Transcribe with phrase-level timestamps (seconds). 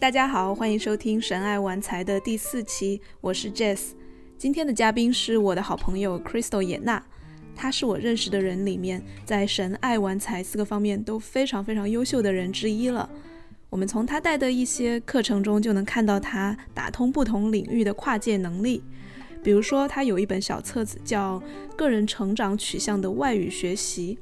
[0.00, 3.90] 大家好，欢迎收听《神爱玩财》的第四期，我是 Jess。
[4.38, 7.04] 今天的嘉宾是我的好朋友 Crystal 野娜，
[7.54, 13.10] 她是我认识的人里面在神爱玩财四个方面都非常非常优秀的人之一了。
[13.68, 18.82] 我们从她带的一些课程中就能看到她打通不同领域的跨界能力。
[19.44, 21.38] 比如说，她有一本小册子叫
[21.76, 24.18] 《个人成长取向的外语学习》。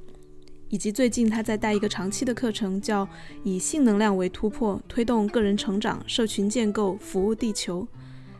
[0.68, 3.08] 以及最近他在带一个长期的课程，叫
[3.42, 7.86] “以性能量为突破，推动个人成长、社群建构、服务地球”。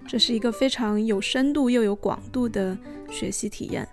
[0.07, 2.77] 这是一个非常有深度又有广度的
[3.11, 3.87] 学习体验。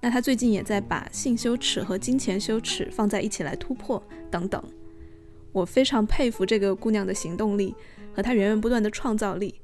[0.00, 4.00] 那他最近也在把性羞耻和金钱羞耻放在一起来突破
[4.30, 4.62] 等等。
[5.52, 7.74] 我非常佩服这个姑娘的行动力
[8.14, 9.54] 和她源源不断的创造力。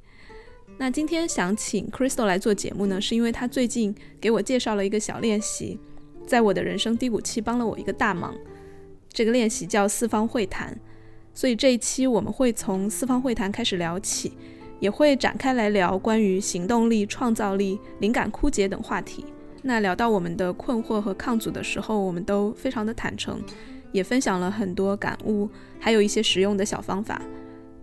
[0.77, 5.79] 那今天想请 Crystal 来做节目呢，是因为她最近给我介绍了一个小练习。
[6.25, 8.33] 在我的人生低谷期，帮了我一个大忙。
[9.09, 10.75] 这个练习叫四方会谈，
[11.33, 14.33] 所以这一期我们会从四方会谈开始聊起，
[14.79, 19.25] 也会展开来聊关于行动力、创造力、灵感枯竭等话题。
[19.61, 23.39] 那聊到我们的困惑和抗阻的时候，我们都非常的坦诚，
[23.91, 25.47] 也分享了很多感悟，
[25.79, 27.21] 还有一些实用的小方法。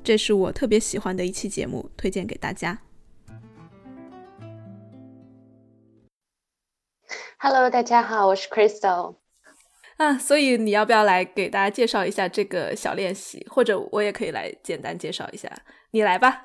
[0.02, 2.78] 这是我特别喜欢的一期节目，推荐给大家。
[7.42, 9.16] Hello，大家好，我是 Crystal。
[9.96, 15.50] 啊，所以你要不要来给大家介绍一下这个小练习，或者我也可以来简单介绍一下，
[15.92, 16.42] 你来吧。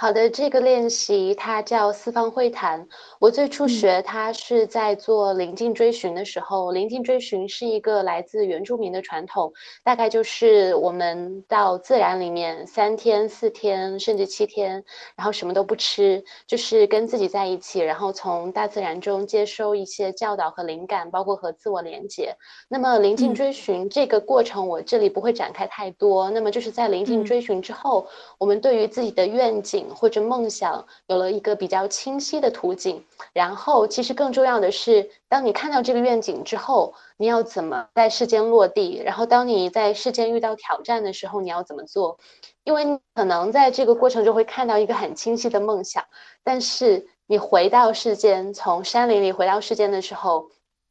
[0.00, 2.86] 好的，这个练习它叫四方会谈。
[3.18, 6.70] 我最初学它是在做临近追寻的时候。
[6.70, 14.84] 临近追寻是一个来自原住民的传统，大概就是我们到自然里面三天、四天，甚至七天，
[15.16, 22.32] 然后什么都不吃，就是跟自己在一起，然后从大自然中接收一些教导和灵感，包括和自我连接。
[22.68, 26.30] 那么临近追寻这个过程，我这里不会展开太多。
[26.30, 28.06] 那么就是在临近追寻之后，
[28.38, 29.87] 我们对于自己的愿景。
[29.94, 39.00] 或者梦想有了一个比较清晰的图景，然后其实更重要的是，当你看到这个愿景之后，你要怎么在世间落地？
[39.04, 42.18] 然后当你在世间遇到挑战的时候，你要怎么做？
[42.64, 46.04] 因为你可能在这个过程中会看到一个很清晰的梦想，
[46.44, 50.48] 但是你回到世间，从山林里回到世间的时候，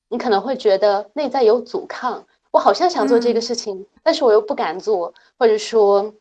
[0.09, 6.13] 你可能会觉得内在有阻抗，我好像想做这个事情，但是我又不敢做，或者说。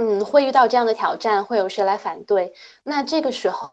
[0.00, 2.54] 嗯，会遇到这样的挑战，会有谁来反对？
[2.82, 3.70] 那这个时候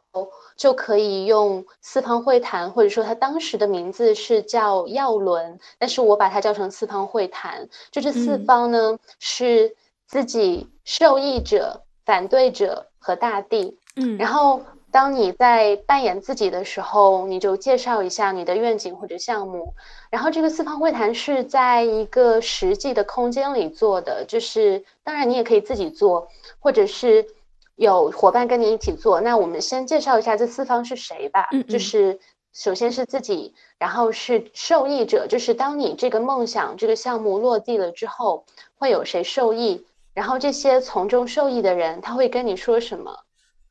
[0.57, 7.69] 就可以用四方会谈，或者说他当时的名字是叫耀伦，但是我把它叫成四方会谈。
[7.91, 9.73] 就这四方呢，是
[10.05, 13.77] 自己受益者、反对者和大地。
[13.95, 14.61] 嗯，然后。
[14.97, 19.75] 当你在扮演自己的时候，你就介绍一下你的愿景或者项目。
[20.09, 26.27] 然后这个四方会谈是在一个实际的空间里做的，就是当然你也可以自己做，
[26.57, 27.27] 或者是
[27.75, 29.21] 有伙伴跟你一起做。
[29.21, 31.47] 那我们先介绍一下这四方是谁吧。
[31.51, 32.19] 嗯，就是
[32.51, 38.45] 首先是自己，然后是受益者，就是当你这个梦想这个项目落地了之后，
[38.79, 39.85] 会有谁受益？
[40.15, 43.15] 然后这些从中受益的人，他会跟你说什么？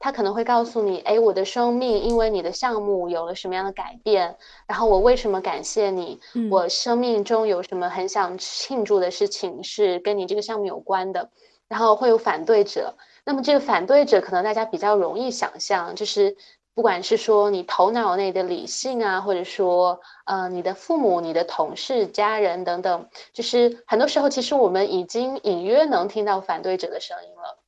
[0.07, 6.21] 他可能会告诉你，哎，我的生命因为你的项目有了什么样的改变，然后我为什么感谢你？
[6.49, 11.29] 我生命中有什么很想庆祝的事情是跟你这个项目有关的？
[11.67, 12.95] 然后会有反对者，
[13.25, 16.37] 那么这个反对者可能大家比较容易想象，就是
[16.73, 27.59] 不管是说你头脑内的理性啊，或者说呃你的父母、你的同事、家人等等，就是很多时候其实我们已经隐约能听到反对者的声音了。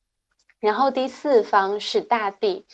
[0.59, 2.65] 然后第四方是大地，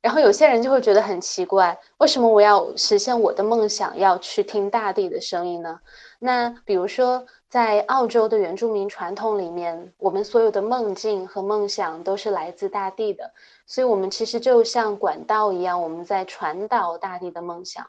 [0.00, 5.80] 然后有些人就会觉得很奇怪，为什么我要实现我的梦想要去听大地的声音呢？
[6.18, 13.30] 那比如说在澳洲的原住民传统里面，我们所有的梦境和梦想都是来自大地的，
[13.66, 17.86] 所以我们其实就像管道一样，我们在传导大地的梦想。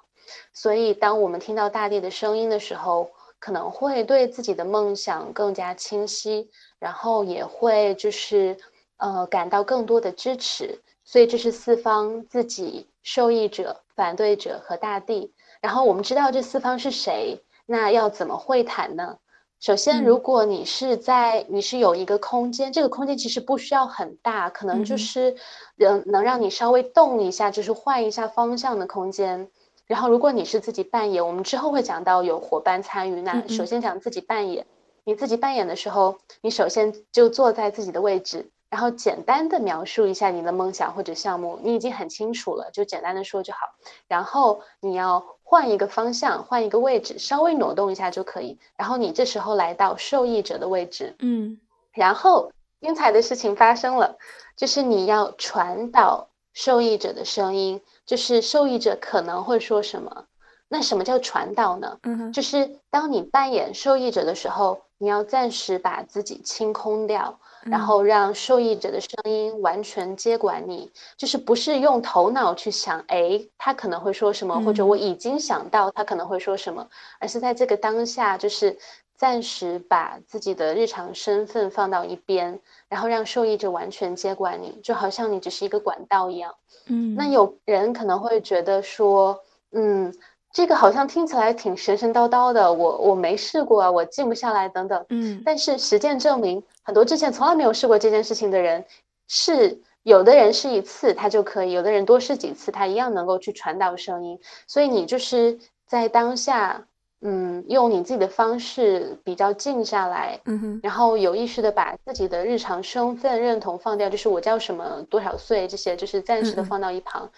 [0.52, 3.10] 所以当我们听到大地的声音的时候，
[3.40, 8.58] 可能会对自己的梦想更加清晰，然后也会就是。
[8.98, 15.34] 呃，感到更多的支持，所以这是四方自己受益者、反对者和大地。
[15.62, 19.18] 然后我们知道这四方是谁，那要怎么会谈呢？
[19.60, 25.36] 首先，如果你是在你是有一个空间，这个空间其实不需要很大，可能就是
[25.76, 29.50] 能能让你稍微动一下，就是换一下方向的空间。
[29.88, 33.22] 然后，如果你是自己扮演，我们之后会讲到有伙伴参与。
[33.22, 34.68] 那首先讲自己扮演，
[35.04, 38.52] 你自己扮演的时候，你首先就坐在自己的位置。
[38.70, 43.60] 然后简单的描述一下你的梦想或者项目，你已经很清楚了，就简单的说就好。
[44.08, 48.58] 然后你要换一个方向，换一个位置，稍微挪动一下就可以。
[48.76, 51.60] 然后你这时候来到受益者的位置，嗯，
[51.94, 52.52] 然后
[52.82, 54.18] 精彩的事情发生了，
[54.58, 60.26] 就是你要传导受益者的声音，就是受益者可能会说什么。
[60.68, 62.00] 那什么叫传导呢？
[62.04, 70.92] 嗯就是当你扮演受益者的时候，你要暂时把自己清空掉，然后让受益者的声音完全接管你。
[71.18, 76.88] 就是不是用头脑去想，哎，他可能会说什么，或者我已经想到他可能会说什么，
[77.20, 78.78] 而是在这个当下，就是
[79.16, 86.56] 暂时把自己的日常身份放到一边，然后让受益者完全接管你，就好像你只是一个管道一样。
[86.88, 89.40] 嗯，那有人可能会觉得说，
[89.72, 90.14] 嗯。
[90.56, 95.06] 这个好像听起来挺神神叨叨的，我我没试过啊，我静不下来等等。
[95.10, 98.86] 嗯，但是实践证明，很多之前从来没有试过这件事情的人，
[99.28, 104.40] 是有的人试一次他就可以，有的人多试几次他一样能够去传导声音。
[104.66, 106.88] 所以你就是在当下，
[107.20, 117.30] 嗯，用你自己的方式比较静下来，嗯哼，然后有意识的把自己的日常身份认同放掉，就是我叫什么、多少岁这些，就是暂时的放到一旁。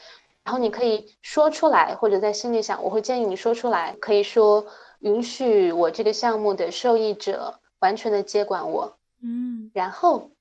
[0.48, 4.66] 然后你可以说出来，或者在心里想，我会建议你说出来，可以说
[5.00, 10.32] 允许我这个项目的受益者完全的接管我，嗯，然后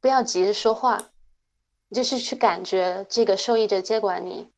[0.00, 1.10] 不要急着说话，
[1.90, 4.48] 就是去感觉这个受益者接管你。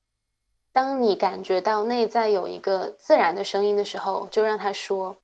[0.73, 5.17] 当你感觉到内在有一个自然的声音的时候，就让他说。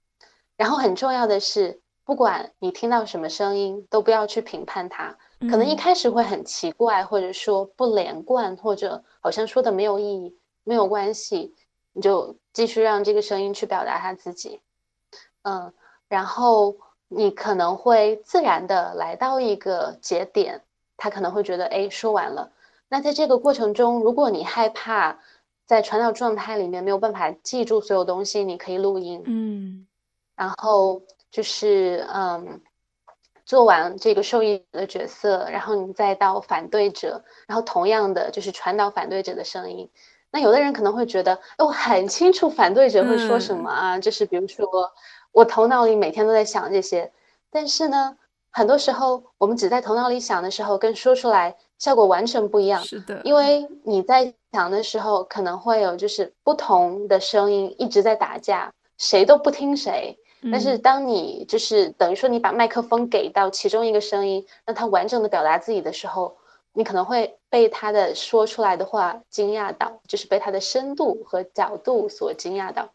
[0.56, 5.16] 然后很重要的是，不管你听到什么声音，都不要去评判它。
[5.40, 11.54] 可能一开始会很奇怪，或者说不连贯，或者好像说的没有意义，没有关系，
[11.92, 14.60] 你就继续让这个声音去表达他自己，
[15.42, 15.72] 嗯，
[16.08, 16.76] 然后
[17.08, 20.62] 你可能会自然的来到一个节点，
[20.96, 22.52] 他可能会觉得，哎，说完了。
[22.88, 25.18] 那在这个过程中，如果你害怕
[25.66, 29.86] 在传导状态里面没有办法记住所有东西，你可以录音，嗯，
[30.36, 32.60] 然后就是嗯。
[33.44, 39.90] 做完这个受益者的角色，然后你再到反对者，然后同样的就是传导反对者的声音。
[40.30, 44.64] 那有的人可能会觉得，哎，我很清楚反对者会说什么啊，就是比如说
[45.32, 47.12] 我头脑里每天都在想这些。
[47.50, 48.16] 但是呢，
[48.52, 52.80] 很多时候我们只在头脑里想的时候，跟说出来效果完全不一样。
[52.84, 60.16] 是的，因为你在想的时候，可能会有就是不同的声音一直在打架，谁都不听谁。
[60.50, 66.36] 但是当你就是等于说你把麦克风给到其中一个声音，让他完整的表达自己的时候，
[66.72, 72.90] 你可能会被他的说出来的话惊讶到，就是被他的深度和角度所惊讶到。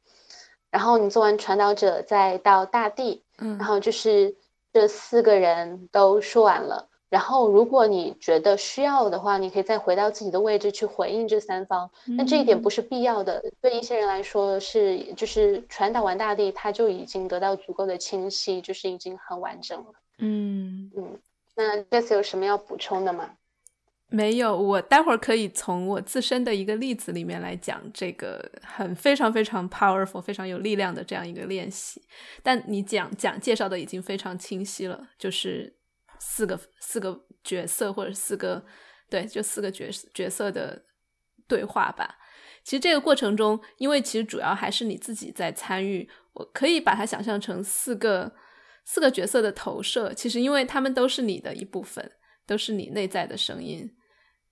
[0.70, 4.36] 然后你做完传导者，再到大地，嗯，然后就是
[4.74, 6.90] 这四个人都说完了。
[7.10, 11.90] 然后，如果你觉得需要的话，你可以再回到自己的位置去回应这三方。
[12.18, 19.86] 那这一点不是必要的，对一些人来说是，就是传导完大地，他就已经得到足够的清晰，就是已经很完整了。
[20.18, 21.20] 嗯嗯，
[21.56, 23.30] 那这次有什么要补充的吗？
[24.10, 32.02] 没有，我待会儿可以从我自身的一个例子里面来讲这个很非常非常 powerful、非常有力量的这样一个练习。
[32.44, 35.74] 但你讲讲介绍的已经非常清晰了，就是。
[36.20, 38.66] 四个四个角色，或者四个
[39.10, 40.84] 对，就四个角角色的
[41.48, 42.18] 对话吧。
[42.64, 48.34] 其实这个过程中，因为其实主要还是你自己在参与，我可以把它想象成四个
[48.84, 50.14] 四个角色的投射。
[50.14, 52.12] 其实因为他们都是你的一部分，
[52.46, 53.90] 都是你内在的声音。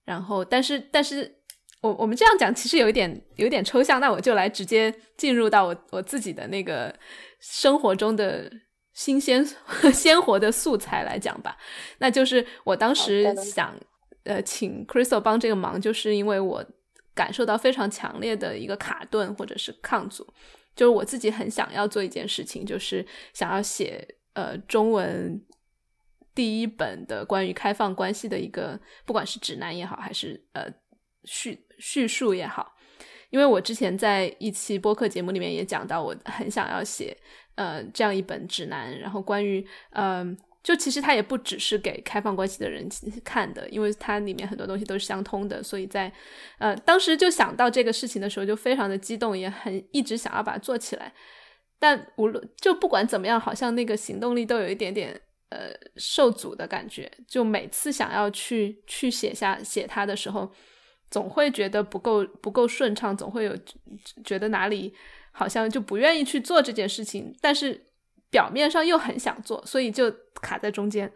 [0.05, 1.39] 然后，但是但是
[1.81, 6.97] 我我们这样讲其实有一点有点抽象，那我就来直接进入到我我自己的那个
[7.39, 8.51] 生活中的。
[8.95, 9.45] 新鲜
[9.93, 11.55] 鲜活的素材来讲吧，
[11.99, 13.77] 那就是我当时想，
[14.23, 16.65] 呃，请 Crystal 帮这个忙，就是因为我
[17.13, 20.25] 感受到非常强烈的一个卡顿或者是抗阻，
[20.75, 25.45] 就是我自己很想要做一件事情，就是想要写呃中文
[26.33, 30.71] 第一本的关于开放关系的一个，不管是指南也好，还是呃
[31.25, 32.77] 叙叙述也好，
[33.29, 37.17] 因为我之前在一期播客节目里面也讲到，我很想要写。
[37.55, 42.85] 呃，这样一本指南，然后关于，嗯，就其实它也不只是给开放关系的人
[43.23, 46.11] 看的，因为它里面很多东西都是相通的，所以在，
[46.59, 51.13] 呃，当时就想到这个事情的时候，就非常的激动，也很一直想要把它做起来。
[51.79, 55.19] 但无论就不管怎么样，好像那个行动力都有一点点
[55.49, 57.11] 呃受阻的感觉。
[57.27, 60.51] 就每次想要去去写下写它的时候，
[61.09, 63.55] 总会觉得不够不够顺畅，总会有
[64.23, 64.93] 觉得哪里。
[65.37, 67.85] 好像就不愿意去做这件事情，但是
[68.29, 70.09] 表面上又很想做，所以就
[70.41, 71.11] 卡在中间。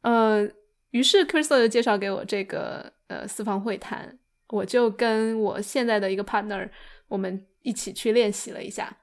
[0.00, 0.48] 呃，
[0.92, 6.70] 于是 Crystal 就介绍给我这个呃四方会谈，我就跟我现在的一个 partner，
[7.08, 8.96] 我们一起去练习了一下。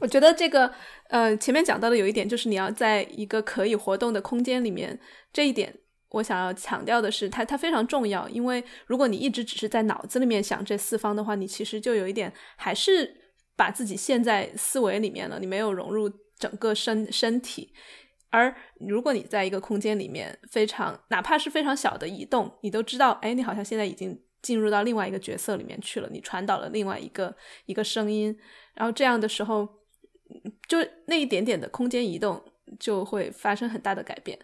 [0.00, 0.72] 我觉得这个，
[1.08, 4.96] 呃，前面讲到的有一点就是你要在一个可以活动的空间里面，
[5.32, 5.74] 这一点
[6.10, 8.28] 我想要强调的是，它它非常重要。
[8.28, 13.19] 因为如果你一直只是在脑子里面想这四方的话，你其实就有一点还是
[13.56, 17.72] 把自己陷在思维里面了，你没有融入整个身身体。
[18.30, 28.38] 而如果你在一个空间里面非常哪怕是非常小的移动，你都知道，哎，你好像现在已经进入到另外一个角色里面去了，你传导了另外一个一个声音，
[28.74, 29.68] 然后这样的时候。
[30.68, 32.40] 就那一点点的空间移动
[32.78, 34.38] 就会发生很大的改变。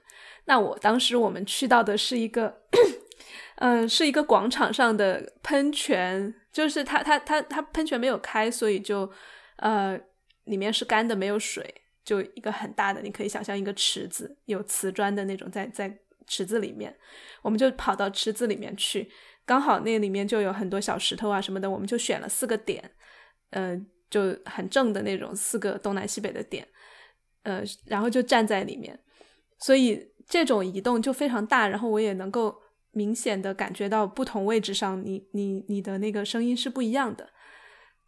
[0.46, 2.62] 那我当时我们去到的是一个，
[3.62, 9.10] 嗯，是一个广场上的喷泉，就是它它它它喷泉没有开，所以就
[9.56, 10.00] 呃
[10.44, 11.62] 里面是干的，没有水，
[12.02, 16.96] 就一个很大的，你可以想象一个池子，有瓷砖的那种，在在池子里面，
[17.42, 19.06] 我们就跑到池子里面去，
[19.44, 22.90] 刚好那里面就有很多小石头啊什么的，我们就选了四个点，
[23.50, 23.86] 嗯。
[24.08, 26.64] 就很正的那种四个东南西北的点，
[27.42, 28.96] 呃，然后就站在里面，
[29.58, 32.56] 所以这种移动就非常大，然后我也能够
[32.96, 37.28] 明显的感觉到不同位置上你你你的那个声音是不一样的，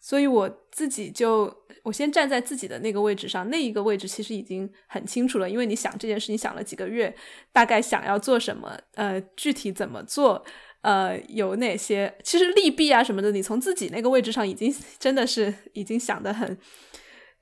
[0.00, 7.14] 所以我自己就我先站在自己的那个位置上，那一个位置其实已经很清楚了，因为你想这件事情想了几个月，
[7.52, 10.44] 大概想要做什么，呃，具体怎么做。
[10.80, 12.16] 呃，有哪些？
[12.22, 16.56] 其实利弊啊什么的，你从自己那个位置上已经 真的是已经想的很，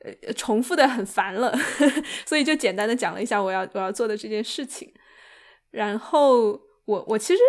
[0.05, 1.55] 呃，重复的很烦了，
[2.25, 4.91] 所以就简单的讲了一下我要我要做的这件事情。
[5.71, 7.43] 然后我我其实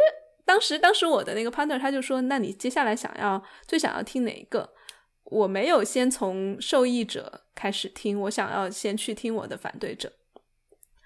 [0.44, 4.70] 当时当时我的那个 partner 他就说，那你接下来想要最想要听哪一个？
[5.24, 10.12] 我没有先从受益者开始听，我想要先去听我的反对者，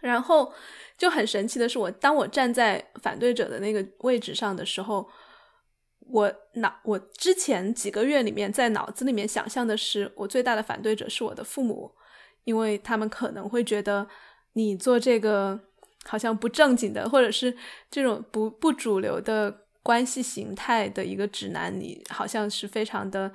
[0.01, 0.51] 然后。
[0.97, 5.09] 就很神奇的是，我当我站在反对者的那个位置上的时候，
[6.01, 11.91] 我脑我之前几个月里面在脑子里面想象的是，我最大的反对者是我的父母，
[12.43, 14.07] 因为他们可能会觉得
[14.53, 15.59] 你做这个
[16.05, 17.55] 好像不正经的，或者是
[17.89, 23.31] 这种不不主流的关系形态的一个指南，你好像是非常的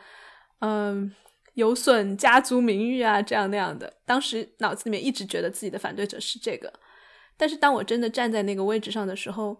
[0.61, 1.13] 嗯
[1.55, 3.93] 有损家族名誉啊，这样那样的。
[4.05, 6.73] 当时脑子里面一直觉得自己的反对者是这个。
[7.37, 9.57] 但是当我真的站在那个位置上的时候，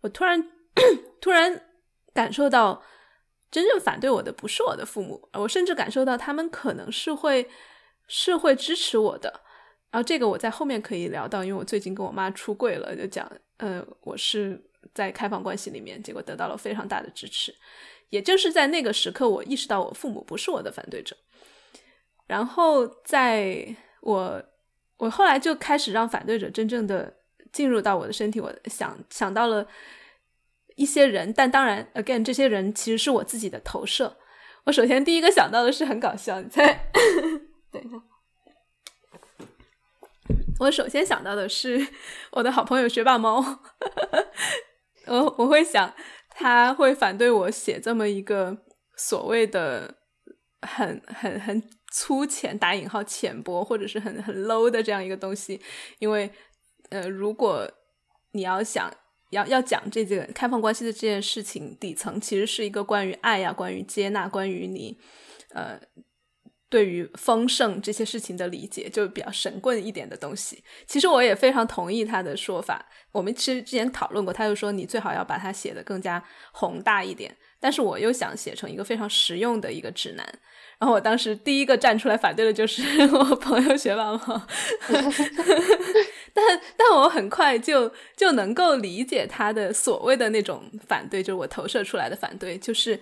[0.00, 0.42] 我突然
[1.20, 1.62] 突然
[2.14, 2.82] 感受到，
[3.50, 7.48] 真正反对我的不是我的父母，我甚至感受到他们可能是会
[8.06, 9.42] 是会支持我的。
[9.90, 14.62] 然后这个我在后面可以聊到，因为我最近跟我妈出柜了，就讲，呃，我是
[14.94, 17.54] 在开放关系里面，结果得到了非常大的支持。
[18.10, 21.16] 也就是在那个时刻，我意识到我父母不是我的反对者。
[22.26, 24.42] 然后在我
[24.96, 27.14] 我后来就开始让反对者真正的。
[27.50, 29.66] 进入到我的身体，我想想到了
[30.76, 34.18] 一些人，但当然，again，这些人其实是我自己的投射。
[34.64, 36.90] 我首先第一个想到的是很搞笑，你猜？
[37.72, 37.96] 等一下，
[40.58, 41.86] 我首先想到的是
[42.32, 43.60] 我的好朋友学霸猫。
[45.06, 45.94] 我我会想
[46.30, 48.56] 他会反对我写这么一个
[48.96, 49.96] 所谓的
[50.62, 55.60] 很很很粗浅打引号浅薄或者是很很 low 的这样一个东西，
[55.98, 56.30] 因为。
[56.90, 57.70] 呃，如果
[58.32, 58.90] 你要想
[59.28, 64.98] 要要讲这个开放关系的这件事情，底层其实是一个关于爱呀、关于接纳、关于你
[65.50, 65.78] 呃
[66.70, 70.62] 对于丰盛这些事情的理解，就比较神棍一点的东西。
[70.86, 72.86] 其实我也非常同意他的说法。
[73.12, 76.22] 我们其实之前讨论过，他就说你最好要把它写的更加
[76.52, 77.36] 宏大一点。
[77.60, 80.24] 但是我又想写成一个非常实用的一个指南。
[80.78, 84.46] 然后我当时第一个站出来反对的就是 我朋友学霸猫。
[86.32, 93.00] 但但我很快就就能够理解他的所谓的那种反对，就是我投射出来的反对，就是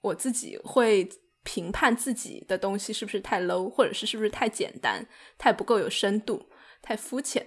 [0.00, 1.06] 我自己会
[1.42, 5.06] 评判自己的东西是不是太 low，或者是是不是太简单、
[5.38, 6.50] 太不够有深度、
[6.82, 7.46] 太肤浅。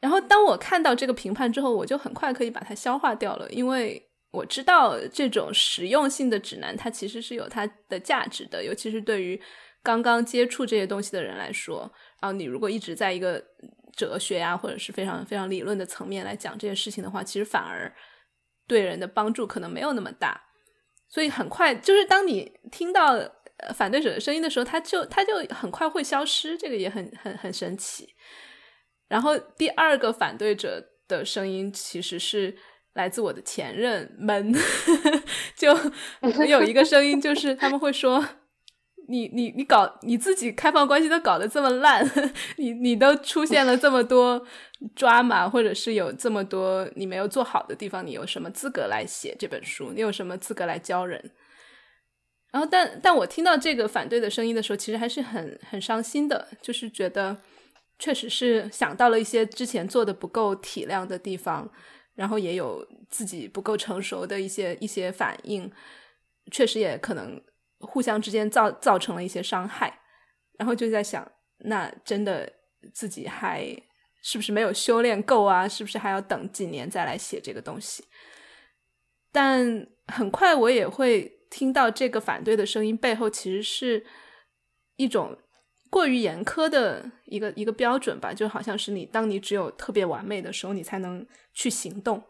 [0.00, 9.40] 然后当我看到这个评判之后，我就很快可以把它消化掉了，因为我知道这种实用性的指南它其实是有它的价值的，尤其是对于
[9.82, 11.90] 刚刚接触这些东西的人来说。
[12.20, 13.42] 然后你如果一直在一个
[13.96, 17.90] 哲学呀，或者是非常非常理论的层面来讲这件事情的话，其实反而
[18.66, 20.38] 对人的帮助可能没有那么大。
[21.14, 23.14] 所以很快，就是当你听到
[23.72, 28.16] 反对者的声音的时候，他就他就很快会消失，这个也很很很神奇。
[29.06, 32.56] 然后第二个反对者的声音其实是
[32.94, 34.52] 来自我的前任们，
[35.54, 35.72] 就
[36.48, 38.26] 有一个声音就是他们会说。
[39.08, 42.04] 你你你搞你自己开放关系都搞得这么烂，
[42.56, 44.44] 你你都出现了这么多
[44.96, 49.92] 抓马，或者是有这么多你没有做好的地方，你有什么资格来写这本书？
[49.94, 51.30] 你有什么资格来教人？
[52.50, 57.36] 然后，但但我听到这个反对的声音的时候，其实还是很很伤心的，就是觉得
[57.98, 61.68] 确实是想到了一些之前做的不够体谅的地方，
[62.14, 65.68] 然后也有自己不够成熟的一些一些反应，
[66.52, 67.42] 确实也可能
[67.84, 70.00] 互相之间造造成了一些伤害，
[70.58, 72.52] 然后就在想，那真的
[72.92, 73.64] 自己还
[74.22, 75.68] 是不是没有修炼够啊？
[75.68, 78.04] 是不是还要等几年再来写这个东西？
[79.30, 81.32] 但很快我也会。
[81.50, 84.04] 听到这个反对的声音背后，其实是
[84.96, 85.38] 一种
[85.88, 92.20] 过于严苛的一个一个标准吧，就好像是你当你只有特别完美的时候，你才能去行动。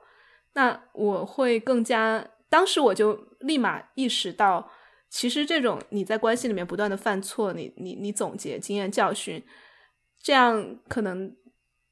[0.53, 4.71] 那我会更加，当时我就立马意识到，
[5.15, 9.41] 其实这种你在关系里面不断的犯错，你你你总结经验教训，
[10.21, 11.33] 这样可能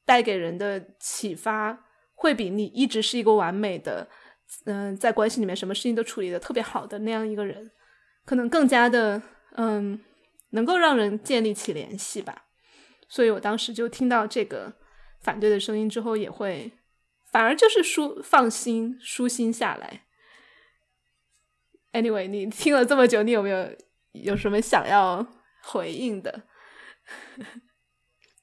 [0.05, 1.87] 带给人的启发，
[2.17, 4.09] 会比你一直是一个完美的。
[4.65, 7.71] 嗯，在关系里面，什么事情都处理的特别好的那样一个人，
[8.25, 10.01] 可能更加的嗯，
[10.51, 12.47] 能够让人建立起联系吧。
[13.09, 14.73] 所以我当时就听到这个
[15.21, 16.73] 反对的声音之后，也会
[17.31, 20.07] 反而就是舒放心、舒心下来。
[21.93, 23.69] Anyway，你听了这么久，你有没有
[24.13, 25.27] 有什么想要
[25.63, 26.43] 回应的？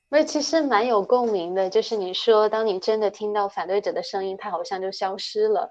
[0.09, 5.69] 那其实蛮有共鸣的，就是你说，当你真的听到反对者的声音，他好像就消失了。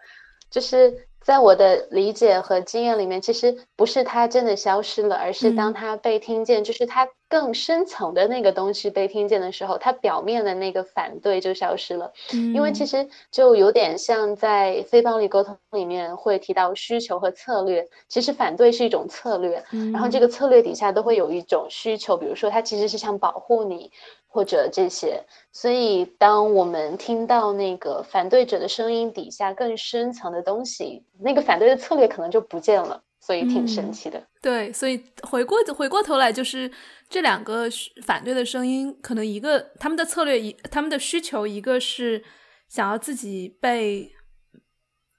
[0.51, 12.11] 就是在我的理解和经验里面，其实不是它真的消失了，而是当它被听见，就是它更深层的那个东西被听见的时候，它表面的那个反对就消失了。
[12.55, 23.91] 因为其实就有点像在非暴力沟通里面会提到需求和策略，其实反对是一种策略，然后这个策略底下都会有一种需求，比如说它其实是想保护你。
[24.31, 34.27] 或者这些，所以当我们听到那个反对者的声音底下更深层的东西，那个反对的策略可能就不见了，所以挺神奇的。
[34.41, 36.71] 对，所以回过回过头来，就是
[37.09, 37.69] 这两个
[38.05, 42.25] 反对的声音，可能一个他们的策略一他们的需求，一个是
[42.69, 44.11] 想要自己被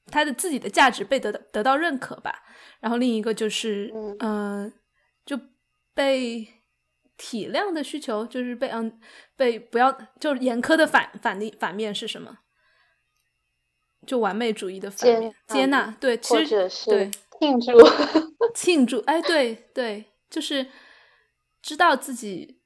[0.07, 2.43] 他的自己的价值被得到得到认可吧，
[2.79, 4.71] 然后另一个就是嗯，
[5.25, 5.39] 就
[5.93, 6.47] 被。
[7.21, 8.97] 体谅的需求就是被嗯
[9.35, 12.37] 被不要就是严苛的反反例反面是什么？
[14.07, 17.71] 就完美主义的反面接纳对，其实对庆祝
[18.55, 20.65] 庆祝哎对对，就是
[21.61, 22.59] 知道自己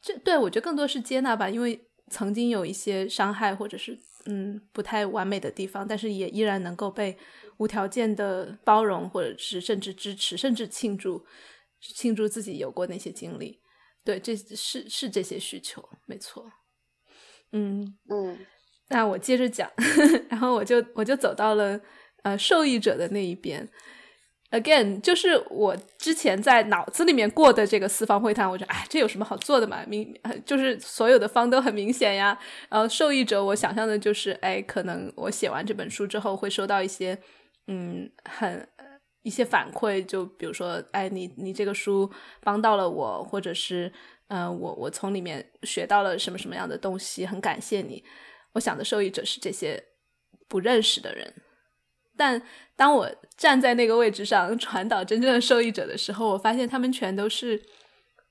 [0.00, 7.16] 这对我觉得更多是接纳吧，因为曾经有一些伤害或者是嗯不太完美的地方，但是也依然能够被
[7.58, 11.24] 无条件的包容，或者是甚至支持，甚至庆祝
[11.80, 13.60] 庆祝自己有过那些经历。
[14.04, 16.50] 对，这是是这些需求，没错。
[17.52, 18.38] 嗯嗯，
[18.88, 19.70] 那我接着讲，
[20.28, 21.80] 然后我就我就走到了
[22.22, 23.68] 呃受益者的那一边。
[24.50, 29.82] Again，就是我之前在脑子里面过的这个四方会谈，我觉得哎，这有什么好做的嘛？
[29.86, 30.14] 明
[30.44, 32.38] 就是所有的方都很明显呀。
[32.68, 37.18] 然后受益者，我想象的就是哎，可能我写完这本书之后会收到一些
[37.66, 38.68] 嗯很。
[39.24, 42.10] 一些反馈，就比如说，哎，你你这个书
[42.42, 43.92] 帮到了我，或者是，
[44.26, 48.02] 嗯，我我从里面学到了什么什么样的东西，很感谢你。
[48.52, 49.82] 我想的受益者是这些
[50.48, 51.32] 不认识的人，
[52.16, 52.40] 但
[52.76, 57.62] 当我站在那个位置上传导真正的受益者的时候，我发现他们全都是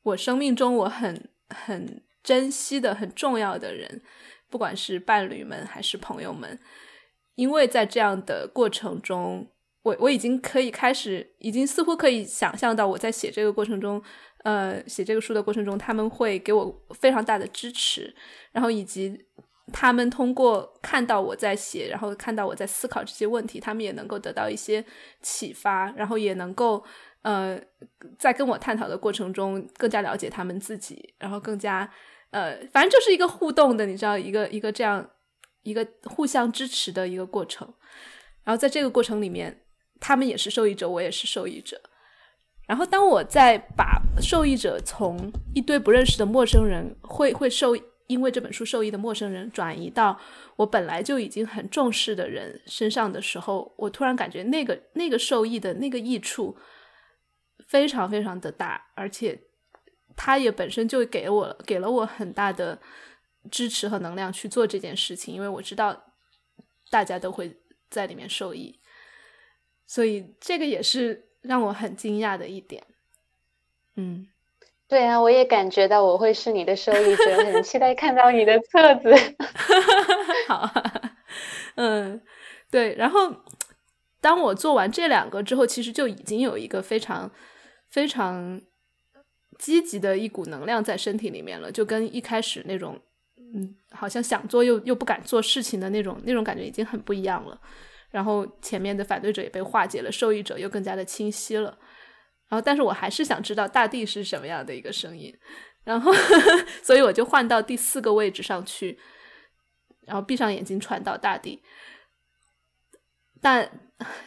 [0.03, 4.01] 我生命中我很很珍惜的、很重要的人，
[4.49, 6.59] 不管是伴侣们还是朋友们，
[7.35, 9.47] 因为在这样的过程中。
[9.83, 13.99] 我我已经可以开始，已经似乎可以想象到我在写这个过程中，
[14.43, 18.15] 呃，写这个书的过程中，他们会给我非常大的支持，
[18.51, 19.25] 然后以及
[19.71, 24.83] 他们通过看到我在写，然后看到我在思考这些问题，他们也能够得到一些
[25.21, 26.83] 启发，然后也能够
[27.21, 27.59] 呃，
[28.19, 31.89] 在跟我探讨的过程中更加了解他们自己，然后更加
[32.31, 35.09] 呃，反正就是一个互动的，你知道，一个一个这样
[35.63, 37.67] 一个互相支持的一个过程，
[38.43, 39.57] 然后在这个过程里面。
[40.03, 41.79] 他们也是受益者，我也是受益者。
[42.65, 47.75] 然后，当我在把受益者从一堆不认识的陌生人，会会受
[48.11, 50.19] 因为这本书受益的陌生人，转移到
[50.57, 56.57] 我本来就已经很重视的人身上的时候，我突然感觉那个那个受益的那个益处
[57.67, 59.41] 非常非常的大，而且
[60.17, 62.79] 他也本身就给我给了我很大的
[63.49, 66.13] 支持和能量去做这件事情，因为我知道
[66.89, 67.57] 大家都会
[67.89, 68.79] 在里面受益。
[69.87, 72.85] 所以这个也是让我很惊讶的一点，
[73.95, 74.27] 嗯，
[74.91, 79.09] 对啊，我也感觉到我会是你的受益者，很期待看到你的册子。
[80.49, 80.69] 好，
[81.75, 82.21] 嗯，
[82.69, 83.33] 对，然后
[84.19, 87.31] 当我做完这两个之后，其实就已经有一个非常
[87.89, 88.59] 非常
[89.57, 92.99] 积极的一股能量在身体里面了，就跟一开始那种
[93.37, 97.57] 嗯，好像想做又又不敢做事情的那种那种感觉已经很不一样了。
[98.09, 101.77] 然后前面的反对者也被化解了，受益者又更加的清晰了。
[102.51, 105.33] 然后，但是我还是想知道大地是什么样的一个声音。
[105.85, 106.11] 然后，
[106.83, 108.99] 所以我就换到第四个位置上去，
[110.05, 111.63] 然后闭上眼睛传到大地。
[113.41, 113.71] 但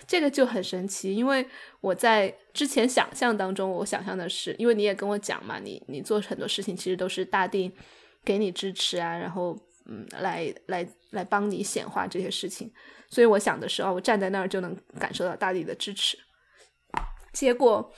[0.06, 1.46] 这个就很神奇，因为
[1.82, 7.70] 我在之前想象当中，我想象的是，因为你也跟我讲嘛，你你做很多事情其实都是大地
[8.24, 12.72] 给你支持啊，然后嗯，来来来帮你显化这些事情。
[13.10, 16.18] 所以我想的是，哦，我站在那儿就能感受到大地的支持。
[17.34, 17.92] 结果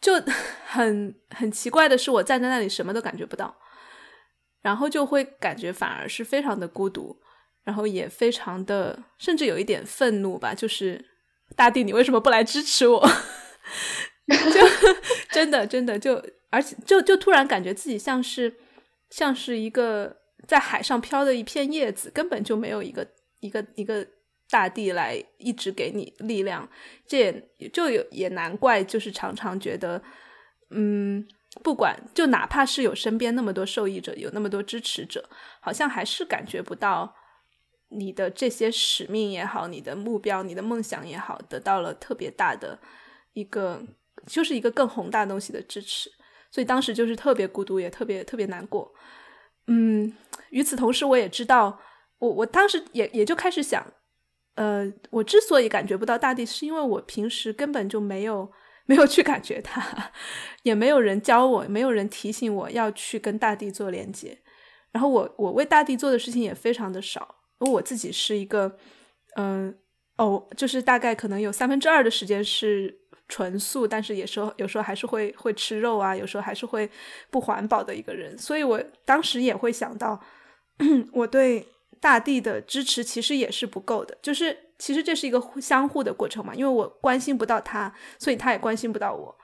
[0.00, 0.14] 就
[0.64, 3.54] 很很奇怪的是，我站在那里什么都感觉不到，
[4.62, 7.20] 然后就会感觉反而是非常的孤独，
[7.64, 10.54] 然后也非常的，甚至有一点愤怒吧。
[10.54, 11.04] 就是
[11.54, 13.06] 大地，你为什么不来支持我？
[14.26, 14.68] 就
[15.30, 18.54] 真的真的就，而且就就突然感觉自己像是
[19.10, 23.06] 像是一个在海上飘的一片叶子，根本就没有一个。
[23.40, 24.04] 一个一个
[24.50, 26.68] 大地来一直给你力量，
[27.06, 27.18] 这
[27.58, 30.02] 也就有也难怪，就是常常觉得，
[30.70, 31.26] 嗯，
[31.62, 35.28] 不管就哪怕是有身边那么多受益者，有那么多支持者，
[35.60, 37.14] 好像还是感觉不到
[37.90, 42.78] 你的这些使命也好，你的目标、你的梦想也好，得到了特别大的
[43.34, 43.82] 一个，
[44.26, 46.10] 就是一个更宏大东西的支持，
[46.50, 48.94] 所以当时就是特别孤独，也特别特别难过。
[49.66, 50.16] 嗯，
[50.48, 51.80] 与此同时，我也知道。
[52.20, 53.86] 我我当时也也就开始想，
[54.58, 58.50] 呃，我之所以感觉不到大地，是因为我平时根本就没有
[58.86, 59.80] 没有去感觉它，
[60.64, 64.36] 也没有人教我，没有人提醒我要去跟大地做连接。
[64.90, 68.76] 然后我我为大地做的事情也非常的少，因为我自己是一个，
[69.36, 69.72] 嗯，
[70.16, 72.92] 哦，就是大概可能有三分之二的时间是
[73.28, 76.90] 纯素，但是有时候有时候还是会会吃肉啊，有时候还是会
[77.30, 78.36] 不环保的一个人。
[78.36, 80.20] 所以我当时也会想到，
[81.12, 81.64] 我对。
[82.00, 89.36] 大地的支持其实也是不够的，就是其实这是一个相互的过程嘛，因为我关心不到他，所以他也关心不到我。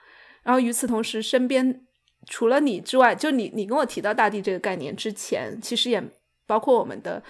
[0.42, 1.84] 然后与此同时，身边
[2.26, 6.02] 除了你之外，就你你跟我提到大地这个概念之前，其实也
[6.46, 7.22] 包括我们的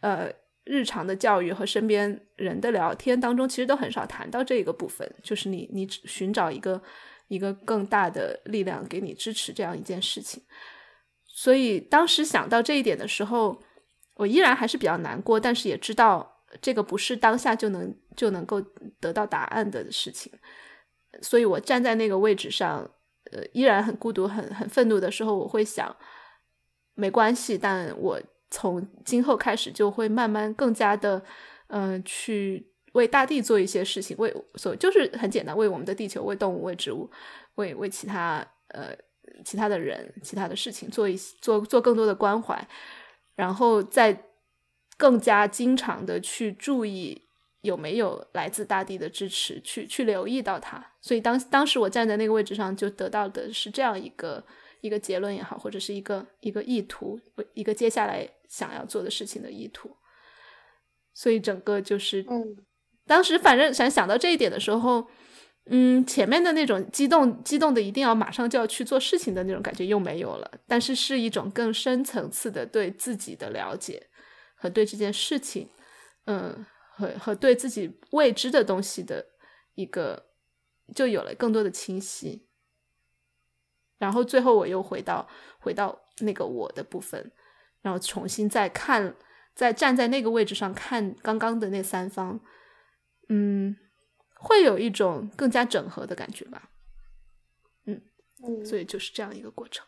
[0.00, 0.28] 呃
[0.64, 6.82] 日常的教育和身边人的聊天当中，其实都很少谈到这个部分，就是你你寻找一个
[7.28, 10.42] 一个更大的力量给你支持这样一件事情。
[11.26, 13.62] 所以当时想到这一点的时候。
[14.14, 18.60] 我依然还是比较难过，但是也知道这个不是当下就能就能够
[19.00, 20.32] 得到答案的事情，
[21.22, 22.90] 所以我站在那个位置上，
[23.30, 25.96] 呃，依然很孤独、很很愤怒的时候，我会想，
[26.94, 28.20] 没关系，但我
[28.50, 31.24] 从今后开始就会慢慢更加的，
[31.68, 37.10] 嗯，去为大地做一些事情，为所就是很简单，为我们的地球、为动物、为植物、
[37.54, 38.94] 为为其他呃
[39.42, 42.68] 其他的人、其他的事情做一些做做更多的关怀。
[43.34, 44.24] 然后再
[44.96, 47.22] 更加经常的去注意
[47.62, 50.84] 有没有来自大地的支持，去去留意到它。
[51.00, 54.44] 所以当当时我站在那个位置上，就得到的是这样一个
[54.80, 57.18] 一个结论也好，或者是一个一个意图，
[57.54, 59.96] 一个接下来想要做的事情的意图。
[61.14, 62.56] 所以整个就是，嗯，
[63.06, 65.06] 当时反正想想到这一点的时候，
[65.66, 74.08] 嗯，前面的那种激动激动的一定要马上就要去做事情的那种感觉又没有了，但是是一种更深层次的对自己的了解
[74.56, 75.68] 和对这件事情，
[76.24, 79.24] 嗯，和和对自己未知的东西的
[79.76, 80.26] 一个，
[80.96, 82.48] 就有了更多的清晰。
[83.98, 85.28] 然后最后我又回到
[85.60, 87.30] 回到那个我的部分，
[87.82, 89.14] 然后重新再看，
[89.54, 92.40] 再站在那个位置上看刚刚的那三方，
[93.28, 93.76] 嗯。
[94.42, 96.68] 会有一种更加整合的感觉吧，
[97.86, 98.02] 嗯
[98.42, 99.86] 嗯，所以就是这样一个过程。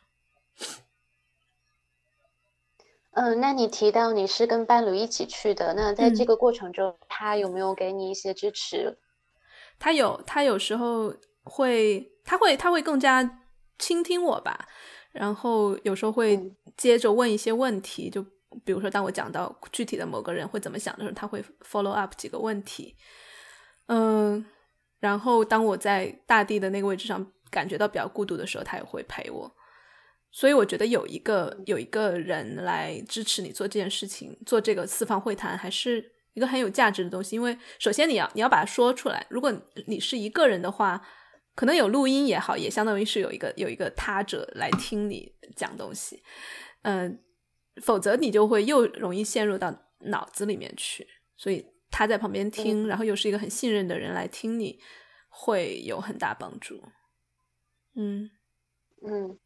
[3.10, 8.98] 嗯，那你提到你是跟伴侣一起去的，那在这个过程中，他有没有给你一些支持？
[9.78, 13.42] 他有，他有时候会，他会，他会更加
[13.78, 14.68] 倾听我吧，
[15.12, 18.20] 然后有时候会接着问一些问题，就
[18.64, 22.96] 比如说当我讲到具体的某个人会怎么想的时候，他会 follow up 几个问题。
[23.86, 24.44] 嗯，
[24.98, 29.54] 然后当我在大地的那个位置上感觉到比较孤独的时候，他也会陪我。
[30.30, 37.36] 所以我觉得有一个有一个人来支持你做这件事情，做这个四方会谈，还是一个很有价值的东西。
[37.36, 39.24] 因为首先你要你要把它说出来。
[39.28, 39.52] 如果
[39.86, 41.00] 你是一个人的话，
[41.54, 46.22] 可能有录音也好，也相当于是有一个有一个他者来听你讲东西。
[46.82, 47.20] 嗯，
[47.82, 51.06] 否则你就会又容易陷入到脑子里面去。
[51.36, 51.73] 所以。
[51.96, 54.80] 他在旁边听，然后又是一个很信任的人来听你，
[55.28, 56.82] 会有很大帮助。
[57.94, 58.28] 嗯
[59.06, 59.38] 嗯，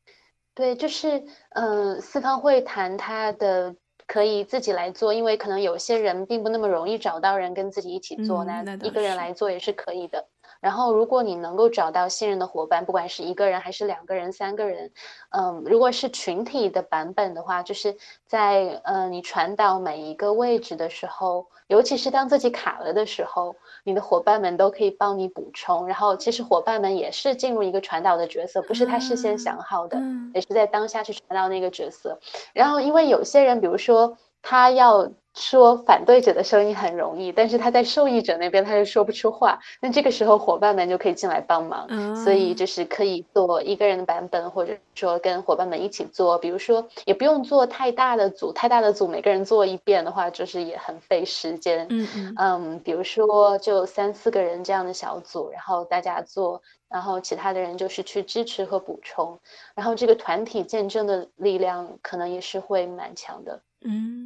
[0.54, 10.26] 对，就是呃，四方会谈他的可以自己来做，因为可能有些人并不那么容易找到人跟自己一起做，那一个人来做也是可以的。
[10.60, 14.90] 然后，如果你能够找到信任的伙伴，不管是一个人还是两个人、三个人，
[15.30, 25.86] 嗯，如果是群体的版本的话，就是在呃你传导每一个位置的时候，尤其是当自己卡了的时候，你的伙伴们都可以帮你补充。
[25.86, 30.00] 然后，其实伙伴们也是进入一个传导的角色，不是他事先想好的，
[30.34, 32.18] 也是在当下去传导那个角色。
[32.52, 35.08] 然后，因为有些人，比如说他要。
[35.38, 39.58] 说反对者的声音很容易，但是他在受益者那边他就说不出话。
[39.80, 46.36] 那这个时候伙伴们就可以进来帮忙，所以就是可以做一个人的版本，或者说跟伙伴们一起做。
[46.38, 51.86] 比如说也不用做太大的组，太大的组每个人做一遍的话，就是也很费时间。
[51.90, 59.38] 嗯嗯嗯，比如说就三四个人这样的小组，然后大家做，然后其他的人就是去支持和补充，
[59.74, 63.60] 然后这个团体见证的力量可能也是会蛮强的。
[63.84, 64.17] 嗯，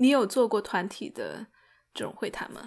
[0.00, 1.46] 你有做过团体的
[1.92, 2.62] 这种会谈吗？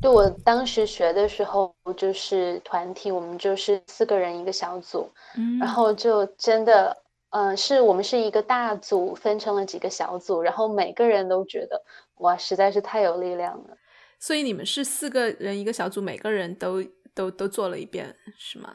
[0.00, 5.12] 对我当时学的时候，就是团体，我们就是四个人一个小组，
[5.60, 6.96] 然后就真的，
[7.28, 11.84] 嗯，是我们是一个大组，分成了几个小组，然后每个人都觉得
[12.20, 13.76] 哇，实在是太有力量了。
[14.18, 16.82] 所以你们是四个人一个小组，每个人都
[17.14, 18.74] 都都做了一遍，是吗？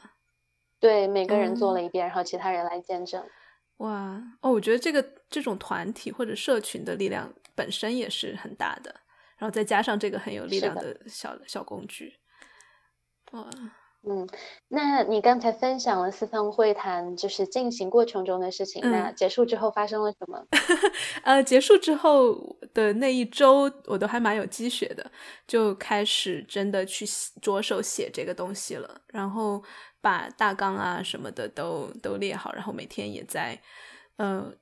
[0.79, 3.23] 对，每个人做了一遍，然后其他人来见证。
[3.77, 8.95] 哇哦，我觉得这个这种团体或者社群的力量本身也是很大的，
[9.37, 12.13] 然后再加上这个很有力量的小小工具，
[13.33, 13.49] 哇，
[14.07, 14.25] 嗯，
[14.69, 20.45] 那你刚才分享了四方会谈就是进行过程中的事情，那结束之后发生了什么？
[21.23, 25.11] 呃，结束之后的那一周，我都还蛮有积雪的，
[25.45, 27.05] 就开始真的去
[27.41, 29.61] 着手写这个东西了，然后。
[30.05, 33.59] 把大纲啊什么的都都列好，然后每天也在，
[34.17, 34.53] 呃，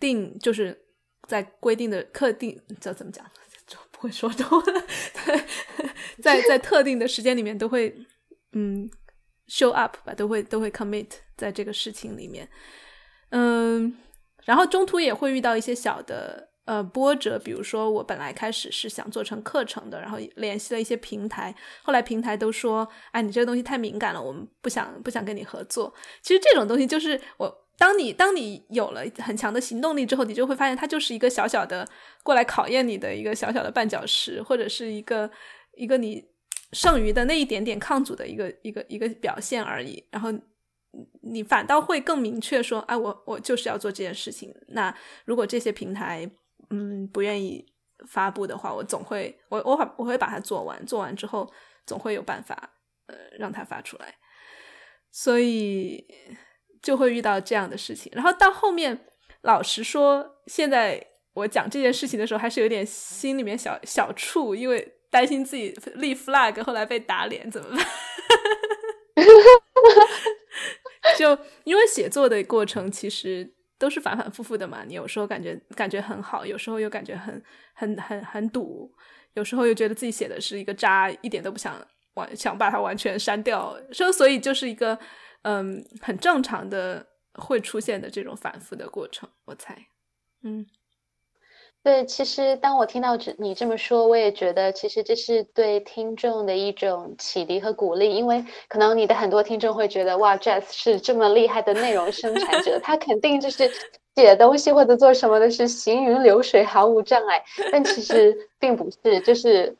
[0.00, 0.86] 定就是
[1.28, 3.22] 在规定的特定叫怎么讲，
[3.66, 4.84] 就不会说中文，
[6.22, 7.94] 在在特定的时间里面都会
[8.52, 8.88] 嗯
[9.46, 12.48] show up 吧，都会都会 commit 在这个事情里面，
[13.28, 13.94] 嗯，
[14.46, 16.48] 然后中途也会遇到一些小的。
[16.66, 25.94] 呃，波折，比如说我本来开始是想做成课程的，然后联系了一些平台，后来平台都说，哎，你这个东西太敏感了，我们不想不想跟你合作。
[26.22, 31.88] 其实这种东西就是我，当你当你有了很强的行动力之后，你就会发现它就是一个小小的
[32.24, 35.30] 过来考验你的一个小小的绊脚石，或者是一个
[35.76, 36.24] 一个你
[36.72, 40.04] 剩余的那一点点抗阻的一个一个一个表现而已。
[40.10, 40.32] 然后
[41.22, 44.52] 你反倒会更明确说，哎，我我就是要做这件事情。
[44.66, 44.92] 那
[45.24, 46.28] 如果这些平台，
[46.70, 47.64] 嗯，不愿意
[48.08, 51.50] 发布的话，我总会我我我会把它做完，做完之后
[51.86, 52.70] 总会有办法
[53.06, 54.14] 呃让它发出来，
[55.10, 56.06] 所以
[56.82, 58.12] 就会遇到这样的事情。
[58.14, 59.06] 然后到后面，
[59.42, 67.86] 老实说，现在我讲这件事情的时候，还是有点心里面小小怵，因为担心自己立 flag 后来被打脸怎么办？
[71.16, 73.54] 就因为写作的过程其实。
[73.78, 77.42] 都是反反复复的嘛，你有时候感觉感觉很好，有时候又感觉很
[77.74, 78.90] 很很很堵，
[79.34, 81.74] 有时候又觉得自己写的是一个渣，一点都不想
[82.14, 84.98] 完想把它完全删掉，所所以就是一个
[85.42, 89.86] 嗯很正常的会出现的这种反复的过程，我猜，
[90.42, 90.66] 嗯。
[91.86, 103.70] 对，其实当我听到这你这么说，我也觉得其实这是对听众的一种启迪和鼓励，因为可能你的很多听众会觉得，哇，Jazz 是这么厉害的内容生产者，他肯定就是
[104.16, 107.40] 写东西或者做什么的是行云流水，毫无障碍。
[107.70, 109.76] 但其实并不是，就是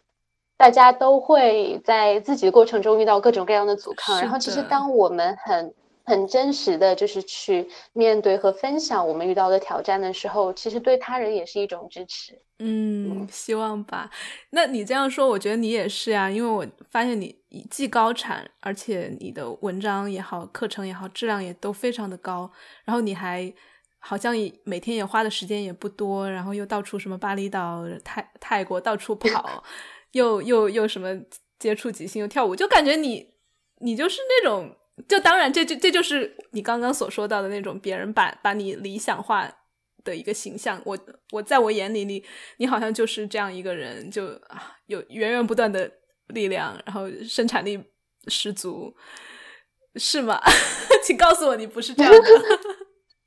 [0.57, 5.75] 大家都会在自己的过程中遇到各种各样的阻抗，然后其实当我们很。
[6.07, 12.40] 很真实的就是去面对和分享我们遇到的挑战的时候，其实对他人也是一种支持。
[12.61, 14.09] 嗯，希望吧。
[14.51, 17.37] 那你这样说，我觉得你也是啊，因为我发现你
[17.71, 22.51] 既高产，而且你的文章也好，课程也好，质量也都非常的高。
[22.85, 23.53] 然后你还
[23.99, 29.64] 好像每天也花的时间也不多，然后又到处什么巴厘岛、泰泰国到处跑，
[30.12, 31.21] 又又又什么
[31.59, 33.35] 接触即兴又跳舞，就感觉你
[33.81, 34.77] 你就是那种。
[35.09, 39.50] 就当然，这这这就是你刚刚所说到的那种别人把把你理想化
[40.04, 40.80] 的一个形象。
[40.85, 40.98] 我
[41.32, 42.24] 我在我眼里，你
[42.56, 44.28] 你好像就是这样一个人，就
[44.87, 45.90] 有源源不断的
[46.28, 47.82] 力量，然后生产力
[48.28, 48.94] 十足，
[49.96, 50.40] 是吗？
[51.04, 52.18] 请告诉我你不是这样的。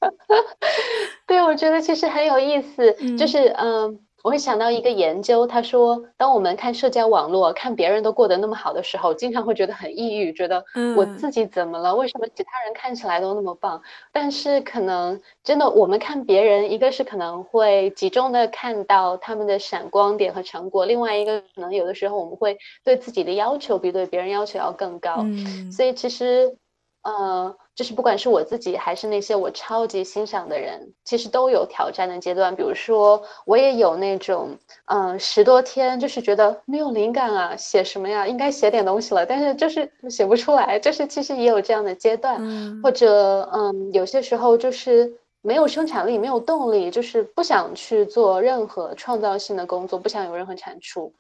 [1.28, 4.06] 对，我觉得其实很有意思，就是嗯。
[4.24, 10.64] 我会想到一个研究，他说，当我们看社交网络，看别人都过得那么好的时候，经常会觉得很抑郁，觉得
[10.96, 11.96] 我自己怎么了？
[11.96, 13.82] 为什么其他人看起来都那么棒？
[14.12, 25.26] 但是可能真的，我们看别人，一个是可能会集中的看到他们的闪光点和成果，另外一个可能有的时候我们会对自己的要求比对别人要求要更高。
[25.72, 26.58] 所以其实。
[27.02, 32.54] 呃，就是不管是我自己还是那些我超级欣赏的人，其实都有挑战的阶段。
[32.54, 34.50] 比如说，我也有那种，
[34.88, 38.28] 嗯，十多天就是觉得没有灵感啊，写什么呀？
[38.28, 40.78] 应该写点东西了，但是就是写不出来。
[40.78, 51.14] 就是其实也有这样的阶段，或者嗯，有些时候就是没有生产力，没有动力，就是不想去做任何创造性的工作，不想有任何产出。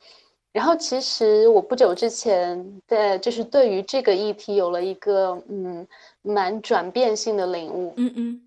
[0.51, 5.87] 然后，其实我不久之前在就是对于这个议题有了一个嗯
[6.23, 8.41] 蛮转变性的领悟，嗯嗯，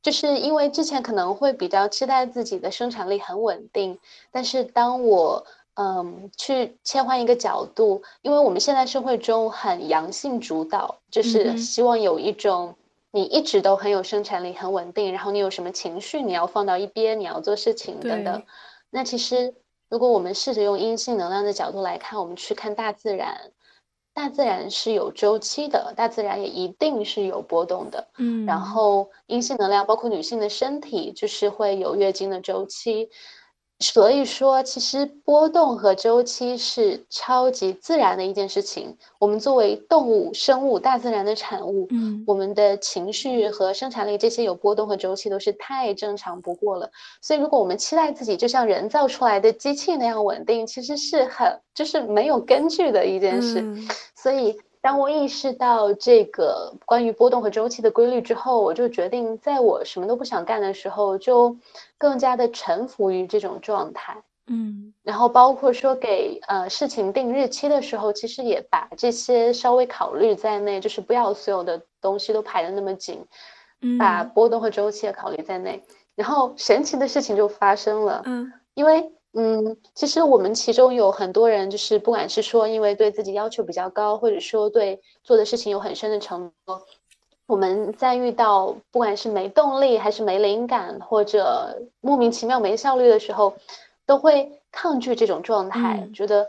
[0.00, 3.98] 就是因为之前可能会比较期待自己的生产力很稳定，
[4.30, 12.74] 但是当我嗯去切换一个角度，因为我们现在社会中很阳性主导，就是希望有一种
[13.10, 18.42] 你一直都很有生产力很稳定，然后你有什么情绪你要放到一边，你要做事情等等，
[18.88, 19.52] 那其实。
[19.88, 23.52] 如果我们试着用阴性能量的角度来看，我们去看大自然，
[24.12, 28.08] 大自然是有周期的，大自然也一定是有波动的。
[28.18, 33.08] 嗯，然后阴性能量包括女性的身体，就是会有月经的周期。
[33.80, 38.96] 所以说，其实波动和周期是超级自然的一件事情。
[39.18, 46.88] 我们作为动物、生物、大自然的产物，嗯，我们的情绪和生产力这些有波动和周期都是太正常不过了。
[47.20, 53.62] 所以，如果我们期待自己就像人造出来的机器那样稳定，其实是很就是没有根据的一件事。
[54.14, 54.56] 所以。
[54.84, 61.56] 当我意识到这个关于波动和周期的规律之后，我就决定，在我什么都不想干的时候，就
[61.96, 64.22] 更加的臣服于这种状态。
[64.46, 73.24] 嗯，然后包括说给呃事情定日期的时候，其实也把这些稍微考虑在内，就是不要所有的东西都排的那么紧，
[73.98, 75.82] 把波动和周期也考虑在内。
[76.14, 79.10] 然后神奇的事情就发生了，嗯，因为。
[79.36, 86.82] 嗯，其实我们其中有很多人，就是不管是说因为对自己要求比较高，或者说对做的事情有很深的承诺，
[87.46, 93.54] 我们在遇到不管是没动力还是没灵感，或者莫名其妙没效率的时候，
[94.06, 96.48] 都会抗拒这种状态，觉得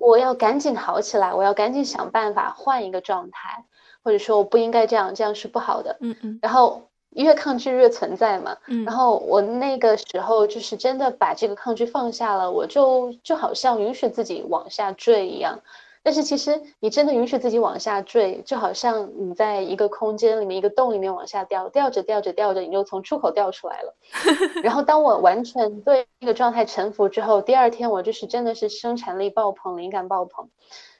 [0.00, 3.64] 我要赶紧好起来，我要赶紧想办法换一个状态，
[4.02, 5.96] 或者说我不应该这样，这样是不好的。
[6.00, 6.88] 嗯嗯，然后。
[7.10, 15.60] 越抗拒越存在嘛，然后我那个时候就是真的把这个抗拒放下了，我就就好像允许自己往下坠一样。
[16.02, 23.94] 但是其实你真的允许自己往下坠，就好像你在一个空间里面一个洞里面往下掉，掉着掉着掉着，你就从出口掉出来了。
[24.62, 30.48] 然后当我完全对那个状态臣服之后，第二天我就是真的是生产力爆棚，灵感爆棚。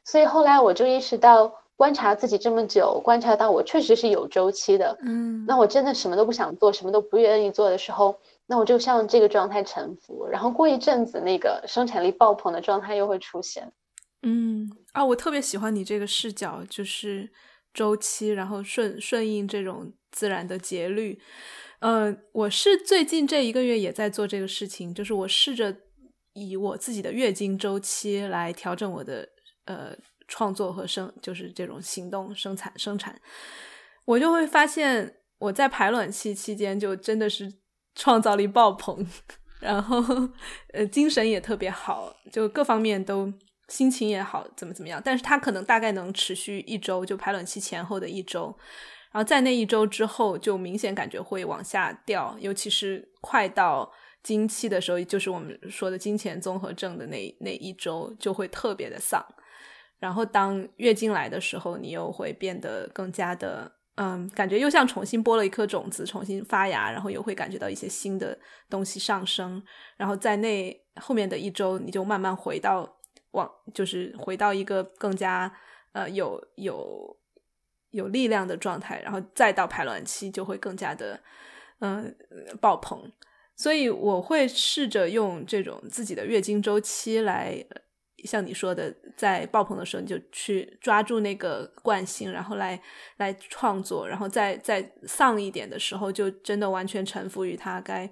[0.03, 1.53] 所以后来我就意识到。
[1.77, 4.99] 观察自己这么久，观察到我确实是有周期的。
[5.03, 10.27] 嗯，那我真的什么都不想做，什么都不愿意做的时候，那我就向这个状态臣服。
[10.27, 13.71] 然后过一阵子，那个生产力爆棚的状态又会出现。
[14.23, 17.31] 嗯啊，我特别喜欢你这个视角，就是
[17.75, 21.21] 周期，然后顺顺应这种自然的节律。
[21.81, 25.77] 嗯，我是最近这一个月也在做这个事情，就是我试着
[26.33, 29.29] 以我自己的月经周期来调整我的
[29.67, 29.95] 呃。
[30.29, 33.21] 创作和生就是这种行动生产生产，
[34.05, 37.53] 我就会发现我在排卵期期间就真的是
[37.95, 39.07] 创造力爆棚，
[39.61, 40.03] 然后
[40.73, 43.33] 呃精神也特别好，就各方面都
[43.69, 45.01] 心情也好，怎么怎么样。
[45.05, 48.47] 但是它可能大概能持续一周，就排卵期前后的一周，
[49.13, 59.25] 然后在那一周之后就明显感觉会往下掉，尤其是快到经期的时候，就是我们说的金钱综合症的那那一周就会特别的丧。
[59.99, 69.63] 然后当月经来的时候，你又会变得更加的，嗯，感觉又像重新播了一颗种子，重新发芽，然后又会感觉到一些新的东西上升。
[69.97, 72.99] 然后在那后面的一周，你就慢慢回到
[73.31, 75.51] 往，就是回到一个更加
[75.93, 77.17] 呃有有
[77.93, 79.01] 有力量的状态。
[79.01, 81.19] 然后再到排卵期，就会更加的
[81.79, 82.15] 嗯
[82.61, 83.11] 爆棚。
[83.57, 87.65] 所以我会试着用这种自己的月经周期来。
[88.25, 92.81] 像你说的，在爆棚的时候，你就去抓住那个惯性，然后来
[93.19, 98.11] 来创作；然后再再丧一点的时候，就真的完全臣服于他，该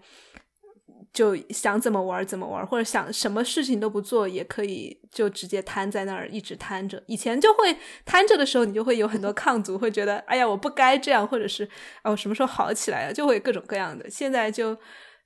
[1.12, 7.02] 就想怎么玩怎么玩，或者想什么事情都不做也可以，就直接瘫在那儿一直瘫着。
[7.06, 11.68] 以前就会瘫着的时候，你就会有很多抗阻，会觉得哎呀我不该这样，或者是
[12.02, 14.08] 哦什么时候好起来啊，就会各种各样的。
[14.10, 14.76] 现在就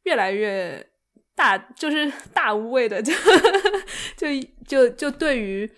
[0.04, 0.88] 越来越。
[1.38, 3.14] 大就是大无畏的， 就
[4.16, 4.26] 就
[4.66, 5.70] 就就对于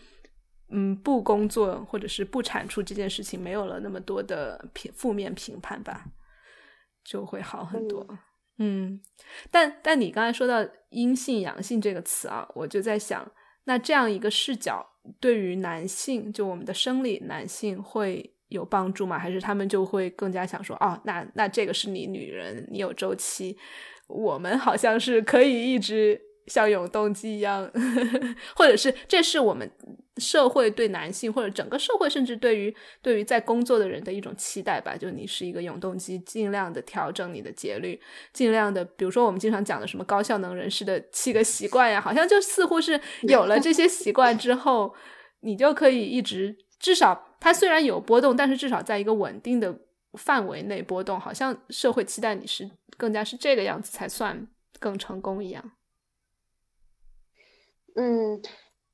[0.70, 6.06] 嗯不工作或者是不产出这件事情没有了那么多的评负面评判吧，
[7.04, 8.06] 就会好很多。
[8.56, 9.00] 嗯，
[9.50, 13.30] 但但你刚才说到阴性阳性这个词啊，我就在想，
[13.64, 14.86] 那这样一个视角
[15.20, 19.18] 对于男性，就我们的生理男性会有帮助吗？
[19.18, 23.58] 还是他们就会更加想说，哦，那那这个是你女人，你有周期。
[24.10, 27.70] 我们好像是可以一直像永动机一样，
[28.56, 29.70] 或者是这是我们
[30.16, 34.96] 社会对男性或者整个社会甚至对于对于在工作的人的一种期待吧。
[34.96, 37.98] 就你是一个永动机，尽量的调整你的节律，
[38.32, 44.92] 尽量的，比如说我们经常讲的什么高效能人士的七个习惯呀，好像就似乎是有了这些习惯之后，
[45.40, 49.78] 你就可以一直至少它虽然有波动，但是至少在一个稳定的
[50.14, 52.70] 范围内波动，好像社会期待你是。
[52.96, 54.46] 更加是这个样子才算
[54.78, 55.72] 更成功一样。
[57.96, 58.42] 嗯，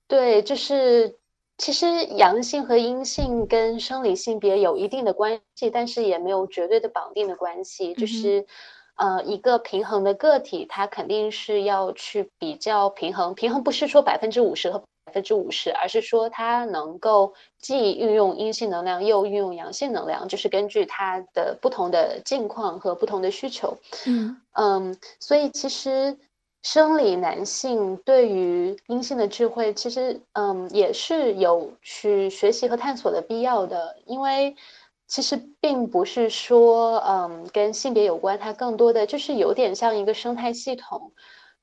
[0.06, 1.18] 对，就是
[1.58, 7.94] 其实阳性和阴性跟生理性别有一定的关系，但是也没有绝对的绑定的关系。
[7.94, 8.46] 就是
[8.94, 13.34] 呃，一个平衡的个体，它肯定是要去比较平衡。
[13.34, 14.82] 平衡不是说百分之五十和。
[15.07, 23.78] 百分之五十，而是说它能够既运用阴性能量又运用阳性能量，就是根据它的不同的境况和不同的需求。
[24.04, 26.18] 嗯嗯，所以其实
[26.62, 34.57] 生理男性对于阴性的智慧，其实嗯也是有去学习和探索的必要的，因为
[35.07, 41.12] 其实并不是说嗯跟性别有关，它更多的就是有点像一个生态系统，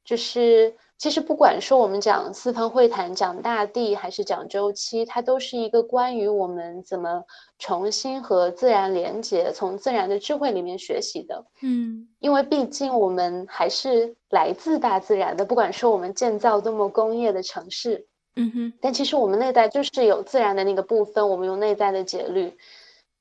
[0.05, 0.73] 就是。
[1.03, 7.25] 其实不管说我们讲四方会谈、讲大地，还是讲周期，它都是一个关于我们怎么
[7.59, 11.43] 重新和自然连接，从自然的智慧里面学习的。
[11.61, 22.55] 嗯，因为毕竟我们还是来自大自然的，不管说我们建造多么工业的城市，嗯哼，但其实我们内在就是有自然的那个部分，我们用内在的节律，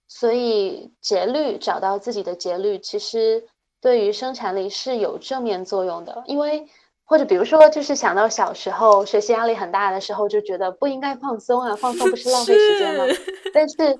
[0.07, 3.43] 所以节律找到自己的节律，其实
[3.80, 6.68] 对于生产力是有正面作用的，因为。
[7.13, 13.05] 或者比如说，就是想到小时候学习压力很大的时候，就觉得不应该放松啊，放松不是浪费时间吗？
[13.53, 13.99] 但是，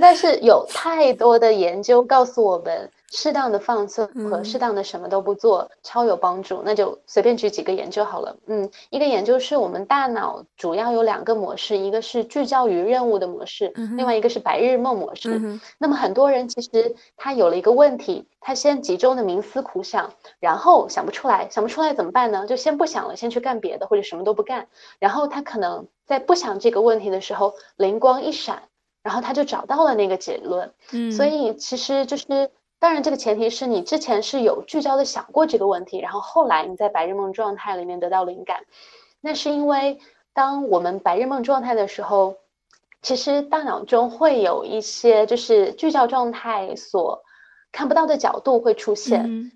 [0.00, 2.90] 但是有太多的研究告诉我们。
[3.16, 8.36] 适当的放松和适当的什么都不做超有帮助，那就随便举几个研究好了。
[8.46, 15.60] 嗯，一个研究是我们大脑主要有两个模式，一个是聚焦于任务的模式，另外一个是白日梦模式。
[15.78, 22.48] 那么很多人其实他有了一个问题，他先集中的冥思苦想，然后想不出来，想不出来怎么办呢？
[22.48, 24.66] 就先不想了，先去干别的，或者什么都不干。
[24.98, 28.64] 然后他可能在不想这个问题的时候，灵光一闪，
[29.04, 30.72] 然后他就找到了那个结论。
[30.90, 32.50] 嗯，所以其实就是。
[32.84, 38.66] 当然，这个前提是你之前是有聚焦的想过这个问题，然后后来你在白日梦状态里面得到灵感。
[39.22, 39.98] 那是因为
[40.34, 42.36] 当我们白日梦状态的时候，
[43.00, 47.22] 其实大脑中会有一些就是聚焦状态所
[47.72, 49.50] 看不到的角度会出现。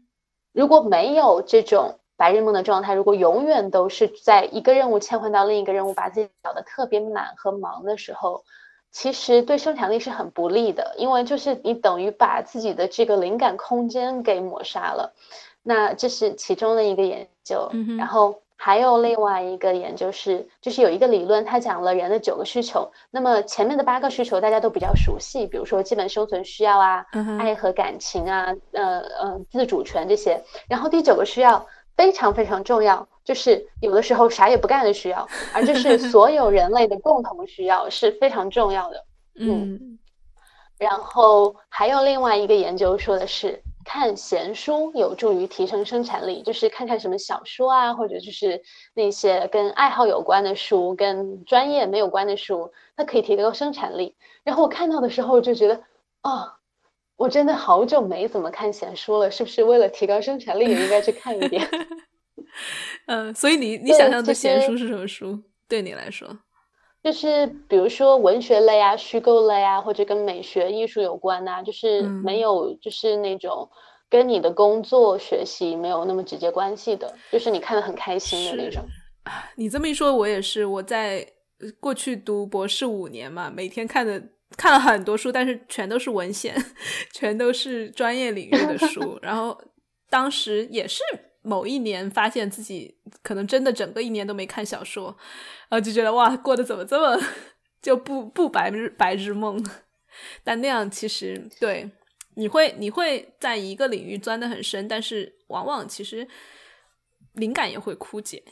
[0.55, 8.43] 如果没有这种白日梦的状态，如果永远都是在一个任务切换到另一个任务，把自己搞得特别满和忙的时候。
[8.91, 15.15] 其实对生产力是很不利的，因为就是你等于把自己的这个灵感空间给抹杀了。
[15.63, 22.91] 那这是其中的一个研究，然后还有另外一个研究是，就是有一个理论，它讲了人的九个需求。
[23.11, 27.05] 那么前面的八个需求大家都比较熟悉，比如说基本生存需要啊，
[27.39, 30.43] 爱和感情啊，呃呃自主权这些。
[30.69, 31.67] 然后第九个需要
[31.99, 33.07] 非常非常重要。
[33.25, 39.05] 就是有的时候啥也不干的需要，而这是 所有人类的共同需要，是非常重要的。
[39.35, 39.99] 嗯，
[40.79, 48.63] 然后还有另外一个研究说的是，看闲书有助于提升生产力，就是看看什么小说啊，或者就是
[48.95, 54.17] 那些跟爱好有关的书，跟专业没有关的书，它可以提高生产力。
[54.43, 55.83] 然后我看到的时候就觉得，
[56.23, 56.51] 哦，
[57.19, 61.69] 我真的好久没怎么看闲书了，是不是为了提高生产力也应该去看一点？
[63.07, 65.43] 嗯，所以你你想象的闲书是什么书？
[65.69, 66.29] 对你来说，
[67.03, 73.69] 就是比如说文学类啊、虚构类啊，或者跟美学艺术有关呐，就是没有就是那种
[74.09, 78.83] 跟你的工作学习没有那么直接关系的，就是你看的很开心的那种。
[79.57, 80.65] 你这么一说，我也是。
[80.65, 81.27] 我在
[81.81, 84.23] 过去读博士五年嘛，每天看的
[84.57, 86.55] 看了很多书，但是全都是文献，
[87.13, 89.19] 全都是专业领域的书。
[89.23, 89.61] 然后
[90.09, 91.03] 当时也是。
[91.41, 95.17] 某一年发现自己可能真的整个一年都没看小说，
[95.71, 97.19] 然后就觉得哇，过得怎么这么
[97.81, 99.65] 就不不白日白日梦？
[100.45, 101.89] 但那样其实对
[102.35, 106.27] 你会你会在一个领域钻得很深，但是往往其实
[107.35, 108.43] 灵感也会枯竭。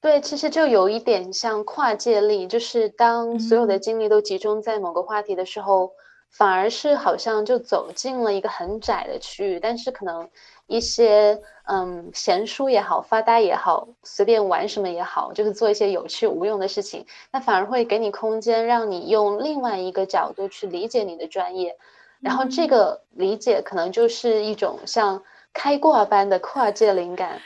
[0.00, 5.92] 对，其实就有一点像跨界力，就是当所有的精力都集中在某个话题的时候。
[6.30, 10.28] 反而是好像就走进了一个很窄的区域，但是可能
[10.66, 21.78] 一些嗯闲书也好，发呆也好，随便玩什么也好，就是做一些有趣无用的事情，那反而会给你空间，让你用另外一个角度去理解你的专业，
[22.20, 25.22] 然后这个理解可能就是一种像
[25.54, 27.40] 开挂般的跨界灵感，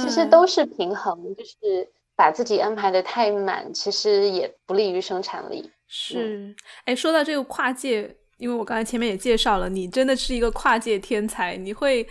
[0.00, 5.70] 其实都是平衡，就是把自己安排的太满，其实也不利于生产力。
[5.86, 6.54] 是，
[6.84, 11.56] 哎，说到这个跨界，因为我刚才前面也介绍了，你真的是一个跨界天才。
[11.56, 12.06] 你会，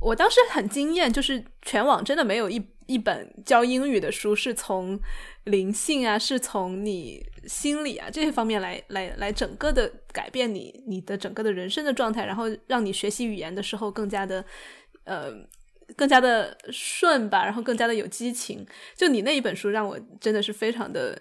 [0.00, 4.98] 我当时很惊艳，就是全网真的没有一一本教英语的书是从
[5.44, 14.44] 灵性啊，是从你心理啊这些方面来来来整个的改变你你的整个的人生的状态，然后让你学习语言的时候更加的
[15.04, 15.32] 呃
[15.96, 18.66] 更加的顺吧，然后更加的有激情。
[18.96, 21.20] 就你那一本书让我真的是非常的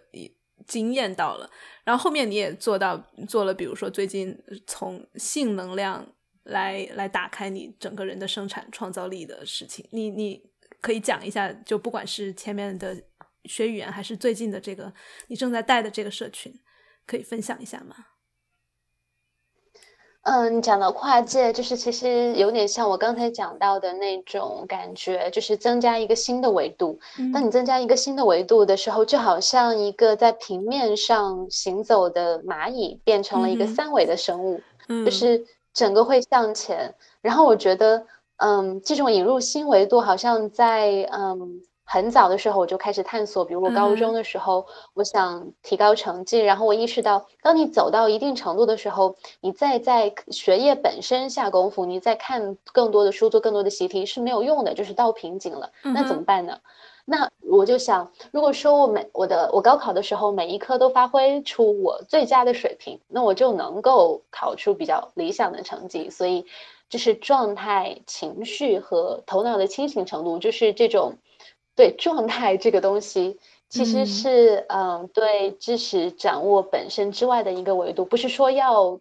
[0.67, 1.49] 惊艳到了。
[1.83, 2.97] 然后后面你也做到
[3.27, 6.07] 做了，比如说最近从性能量
[6.43, 10.41] 来来打开你整个人的生产创造力的事情，你你
[10.79, 12.95] 可以讲一下，就不管是前面的
[13.45, 14.93] 学语言，还是最近的这个
[15.27, 16.53] 你正在带的这个社群，
[17.05, 17.95] 可以分享一下吗？
[20.23, 26.99] 嗯，你讲到跨界，就是其实有点像我刚才讲到的那种感觉，就是增加一个新的维度。
[27.33, 35.43] 当你增加一个新的维度的时候，就好像一个在平面上行走的蚂蚁变成了一个三维的生物，就是
[35.73, 36.93] 整个会向前。
[37.21, 38.05] 然后我觉得，
[38.37, 41.61] 嗯，这种引入新维度，好像在嗯。
[41.93, 55.69] 很早的时候我就开始探索，比如我高中的时候，我想提高成绩，然后我意识到，当你走到一定程度的时候，你再在学业本身下功夫，你再看更多的书，做更多的习题是没有用的，就是到瓶颈了。
[55.81, 56.57] 那怎么办呢？
[57.03, 66.09] 那我就想，如果说我每我的我高考的时候每一科都发挥出我最佳的水平，那我就能够考出比较理想的成绩。
[66.09, 66.45] 所以，
[66.89, 71.15] 就是状态、情绪和头脑的清醒程度，就是这种。
[71.81, 78.99] 对状态这个东西，其实是嗯，对知识掌握本身之外的一个维度，不是说要，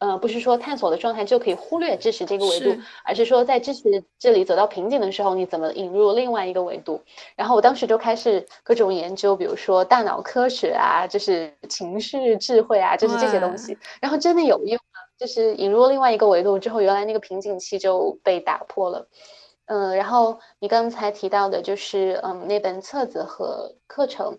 [0.00, 7.00] 呃，不是说探索的状态就可以忽略知识这个维度，而是说在知识这里走到瓶颈的时候，你怎么引入另外一个维度？
[7.36, 14.78] 然后我当时就开始各种研究，比如说大脑科学啊，就是情绪智慧啊，就是这些东西，然后真的有用，
[15.18, 19.08] 就是引入另外一个维度之后，原来那个瓶颈期就被打破了。
[19.72, 24.36] 嗯，然后你刚才提到的就是，嗯，那本册子和课程，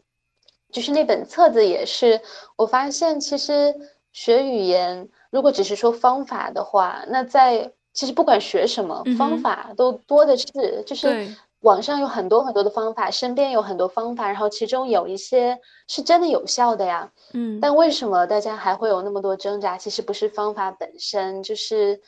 [0.73, 2.19] 就是那本册子也是，
[2.57, 3.73] 我发现其实
[4.11, 11.07] 学语言，如果只是说方法的话，那在其实不管学什么，方法都多的是，就是
[11.61, 15.57] 网上有很多很多的方法，身边有很多方法，然后其中有一些
[15.87, 19.77] 是真的有效的呀，嗯，但为什么大家还会有那么多挣扎？
[19.77, 22.01] 其实不是方法本身，就是。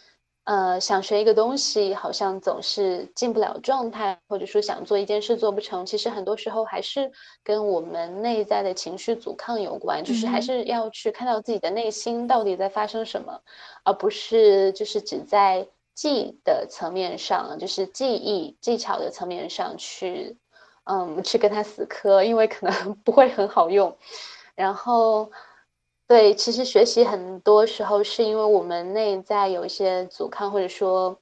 [0.45, 7.09] 呃，想学一个东西，好像总是进不了状态，或者说想做一件事做不成，其实很多时候还是
[7.43, 13.39] 跟我们内在的情绪阻抗有关，就是还是要去看到自己的内心到底在发生什么，
[13.85, 15.65] 而不是就是只在
[15.95, 20.35] 记的层面上，就是记忆技巧的层面上去，
[20.83, 23.95] 嗯，去跟他死磕，因为可能 不会很好用，
[24.55, 25.31] 然后。
[26.07, 31.17] 对，其实学习很多时候是因为我们内在有一些阻抗，或者说，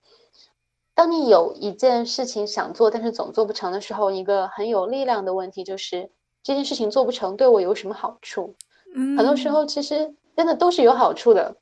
[0.93, 6.09] 当你有一件事情想做，但是总做不成的时候，一个很有力量的问题就是
[6.43, 8.55] 这件事情做不成对我有什么好处？
[8.95, 11.55] 嗯，很多时候其实真的都是有好处的，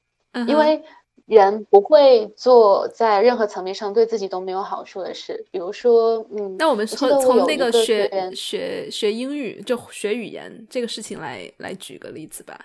[0.47, 0.82] 因为
[1.26, 5.45] 人不会做在任何层面上对自己都没有好处的事。
[5.51, 12.59] 比如说，嗯，那我们从从那个学学学英语就学语言这个事情来来举个例子吧。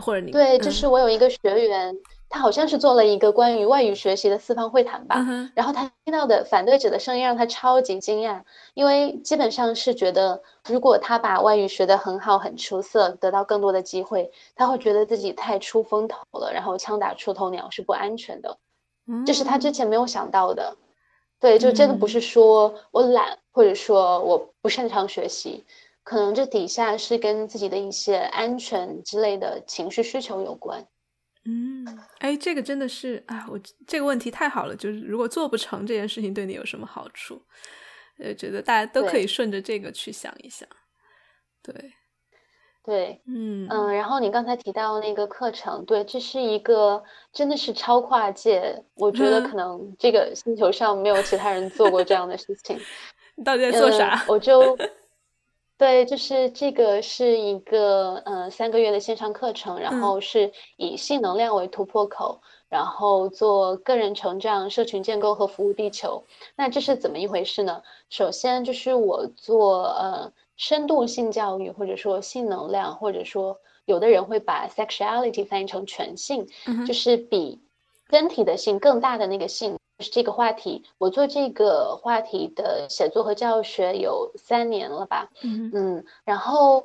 [0.00, 1.38] 或者你对，就是我有一个学
[1.68, 1.96] 员，
[2.28, 5.16] 他好像是做了一个关于外语学习的四方会谈吧，
[5.54, 8.42] 然后他听到的反对者的声音让他超级惊讶，
[8.74, 18.58] 因为基本上是觉得如果他把外语学得很好、很出色，得到更多的机会，他会觉得自己太出风头了，然后枪打出头鸟是不安全的，
[19.24, 20.76] 这是他之前没有想到的。
[21.40, 25.62] 对，就真的不是说我懒，或者说我不擅长学习。
[26.04, 30.86] 可能这底下是跟自己的一些安全之类的情绪需求有关。
[31.46, 31.84] 嗯，
[32.20, 34.76] 哎，这个真的是啊，我这个问题太好了。
[34.76, 37.42] 就是如果做不成这件事情，对你有什么好处？
[38.18, 40.68] 呃，觉得大家都可以顺着这个去想一想。
[41.62, 41.74] 对，
[42.84, 47.02] 对，嗯嗯，然后你刚才提到那个课程，对，这是一个
[47.32, 52.78] 真的是超跨界，我觉得可能这个星球上没有其他人做过这样的事情。
[53.36, 54.24] 你到底在做啥？
[54.28, 54.76] 我就，
[55.84, 66.24] 对，就是这个是一个嗯三个月的线上课程，然后是以性能量为突破口，然后做个人成长、社群建构和服务地球。
[66.56, 67.82] 那这是怎么一回事呢？
[68.08, 70.32] 首先就是我做呃。
[70.56, 76.46] 深度性教育，或者说性能量，或者说有的人会把 sexuality 翻译成全性，
[76.86, 77.60] 就是比
[78.08, 80.84] 身体的性更大的那个性，是这个话题。
[80.98, 86.84] 我做这个话题的写作和教学有三年了吧，嗯，然后。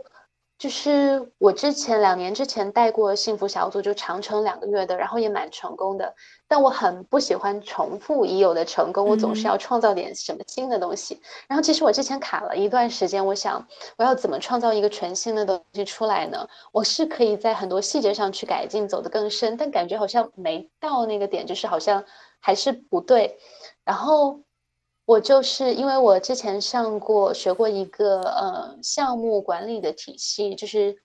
[0.59, 6.13] 就是我之前两年之前带过幸福小组，就长程两个月的，然后也蛮成功的。
[6.49, 11.21] 但我很不喜欢重复已有的成功，我总是要创造点什么新的东西。
[11.47, 13.65] 然后其实我之前卡了一段时间，我想
[13.97, 16.45] 我要怎么创造一个全新的东西出来呢？
[16.73, 22.03] 我是可以在很多细节上去改进，走得更深，但感觉好像没到那个点，就是好像
[22.39, 23.37] 还是不对。
[23.83, 24.41] 然后。
[25.09, 30.95] 我就是因为我之前上过学过一个呃项目管理的体系，就是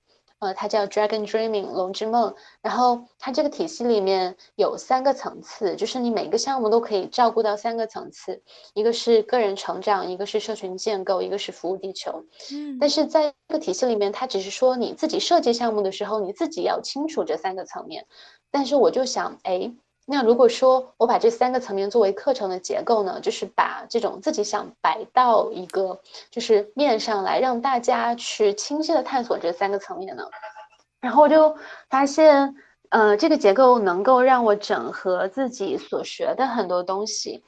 [0.40, 8.42] 呃它叫 Dragon Dreaming 龙之梦，然后它这个体系里面有三个层次，就是你每个项目都可以照顾到三个层次，
[8.74, 12.26] 一个是个人成长，一个是社群建构，一个是服务地球。
[12.52, 18.06] 嗯，但是在这个体系里面，它只是说你自己设计项目的时候，你自己要清楚这三个层面。
[18.50, 19.72] 但是我就想，哎。
[20.06, 25.98] 那如果说我把这三个层面作为课程的结构呢，就是把这种自己想摆到一个
[26.30, 30.24] 就是面上来，让大家去清晰的探索这三个层面呢，
[31.00, 31.56] 然后我就
[31.88, 32.54] 发现，
[32.90, 37.42] 呃，这个结构能够让我整合自己所学的很多东西，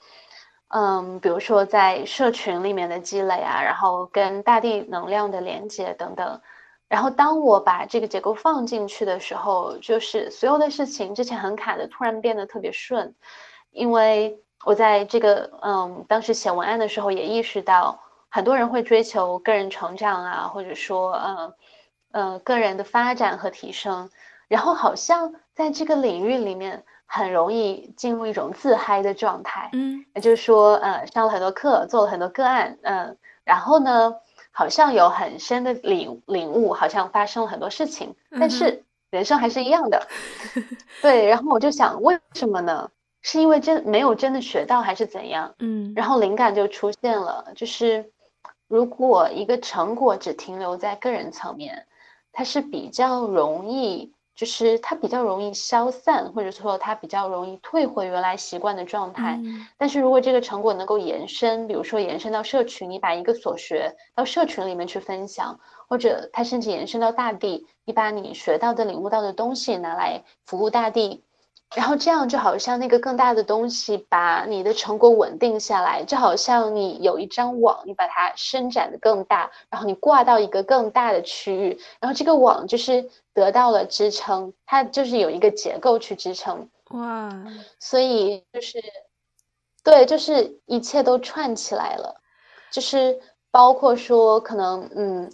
[0.68, 6.40] 嗯，比如说在社群里面的积累啊，然后跟大地能量的连接等等。
[6.88, 13.12] 然后当我把这个结构放进去的时候，就是所有的事情之前很卡的，突然变得特别顺，
[13.72, 21.54] 因为我在这个嗯当时写文案的时候也意识到，很多人会追求个人成长啊，或者说嗯
[22.12, 24.08] 呃个人的发展和提升，
[24.46, 34.14] 然后好像在这个领域里面很容易进入一种自嗨的状态，嗯，也就是说呃上了很多课，做了很多个案，嗯，然后呢。
[34.58, 40.08] 好像有很深的领领悟，好像发生了很多事情，但是人生还是一样的。
[41.02, 42.90] 对，然后我就想，为什么呢？
[43.20, 45.54] 是因为真没有真的学到，还是怎样？
[45.58, 48.10] 嗯，然后灵感就出现了，就是
[48.66, 51.86] 如果一个成果只停留在个人层面，
[52.32, 54.10] 它是比较容易。
[54.36, 59.42] 就是它比较容易消散，或者说它比较容易退回原来习惯的状态。
[59.76, 65.58] 但是如果这个成果能够延伸，比如说延伸到社群，你把一个所学到社群里面去分享，
[65.88, 71.24] 或者它甚至延伸到大地，你把你学到的、领悟到的东西拿来服务大地。
[71.74, 86.68] 然后这样就好像那个更大的东西把你的成果稳定下来，就好像你有一张网，你把它伸展的更大，然后你挂到一个更大的区域，然后这个网就是得到了支撑，它就是有一个结构去支撑。
[86.90, 87.28] 哇，
[87.80, 88.80] 所以就是，
[89.82, 92.20] 对，就是一切都串起来了，
[92.70, 93.18] 就是
[93.50, 95.32] 包括说可能，嗯。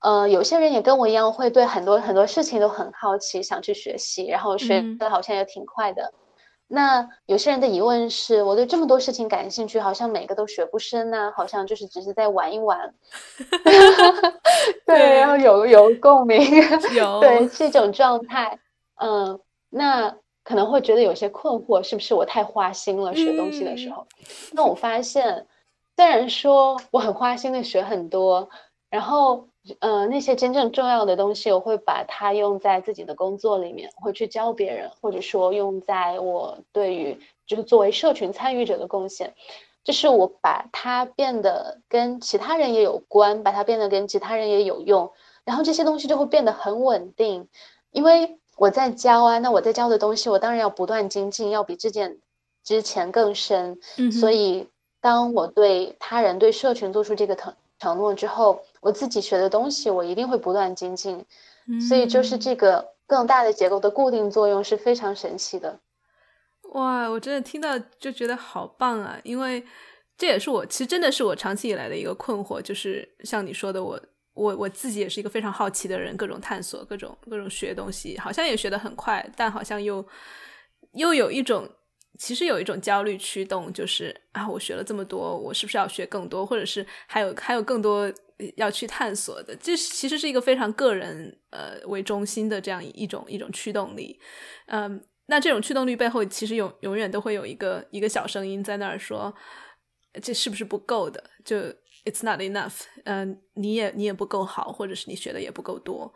[0.00, 6.12] 呃，有些人也跟我一样，会对很多很多事情都很好奇，想去学习，然后学的好像也挺快的。
[6.70, 12.94] 那有些人的疑问是，我对这么多事情感兴趣，好像每个都学不深呢，好像就是只是在玩一玩。
[14.86, 16.38] 对，然后有有共鸣，
[16.94, 18.58] 有对这种状态，
[19.00, 19.40] 嗯，
[19.70, 24.06] 那可能会觉得有些困惑，是不是我太花心了学东西的时候？
[24.52, 25.46] 那我发现，
[25.96, 28.48] 虽然说我很花心的学很多，
[28.90, 29.48] 然后。
[29.80, 39.34] 呃，那些真正重要的东西，我会把它用在自己的工作里面，会去教别人，或者说用在我对于就是作为社群参与者的贡献，
[39.84, 45.10] 就是我把它变得跟其他人也有关，把它变得跟其他人也有用，
[45.44, 47.48] 然后这些东西就会变得很稳定，
[47.90, 52.18] 因为我在教啊，那我在教的东西，我当然要不断精进，要比之前
[52.64, 53.78] 之前更深，
[54.10, 54.68] 所以
[55.00, 58.60] 当我对他人、对社群做出这个承承诺之后。
[58.80, 61.24] 我自己学的东西，我一定会不断精进，
[61.88, 65.80] 所以就是这个更大的结构的固定作用是非常神奇的。
[66.72, 69.18] 哇，我真的听到就觉得好棒啊！
[69.24, 69.64] 因为
[70.18, 73.98] 这也是我其实真的是我长期以来的一个困惑，就是像你说的，我
[74.34, 80.04] 我我自己也是一个非常好奇的人，各种探索，各种各种学东西，好像也学得很快，但好像又
[80.92, 81.66] 又有一种
[82.18, 88.12] 其实有一种焦虑驱动，就是啊，我学了这么多，我是不是要学更多，或者是还有还有更多
[88.56, 89.54] 要去探索的？
[89.54, 94.20] 这其实是一个非常个人呃为中心的这样一种一种驱动力。
[94.66, 99.32] 嗯，那这种驱动力背后，其实永永远都会有一个一个小声音在那儿说，
[100.20, 101.22] 这是不是不够的？
[101.44, 101.56] 就
[102.04, 102.80] it's not enough。
[103.04, 106.12] 嗯，你也你也不够好，或者是你学的也不够多。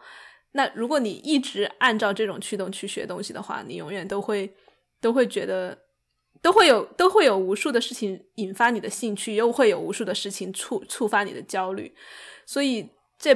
[0.50, 4.52] 那如果你一直按照这种驱动去学东西的话，你永远都会
[5.00, 5.78] 都会觉得。
[6.42, 11.94] 都会有都会有无数的事情引发你的兴趣，又会有无数的事情触触发你的焦虑，
[12.44, 13.32] 所以这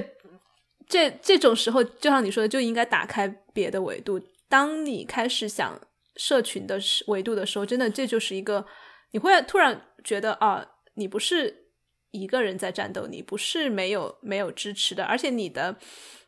[0.89, 4.21] 这这种时候，就像你说的，就应该打开别的维度。
[4.49, 5.81] 当你开始想
[6.17, 8.67] 社群的维度的时候，真的这就是一个
[9.13, 11.69] 你会突然觉得啊，你不是
[12.11, 15.77] 一个人在战斗，你不是没有没有支持的，而且你的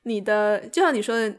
[0.04, 1.34] 你的就像你说的。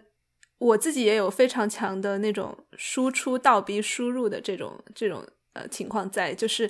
[0.59, 6.69] 我自己也有非常强的那种输出倒逼输入的这种这种呃情况在，就是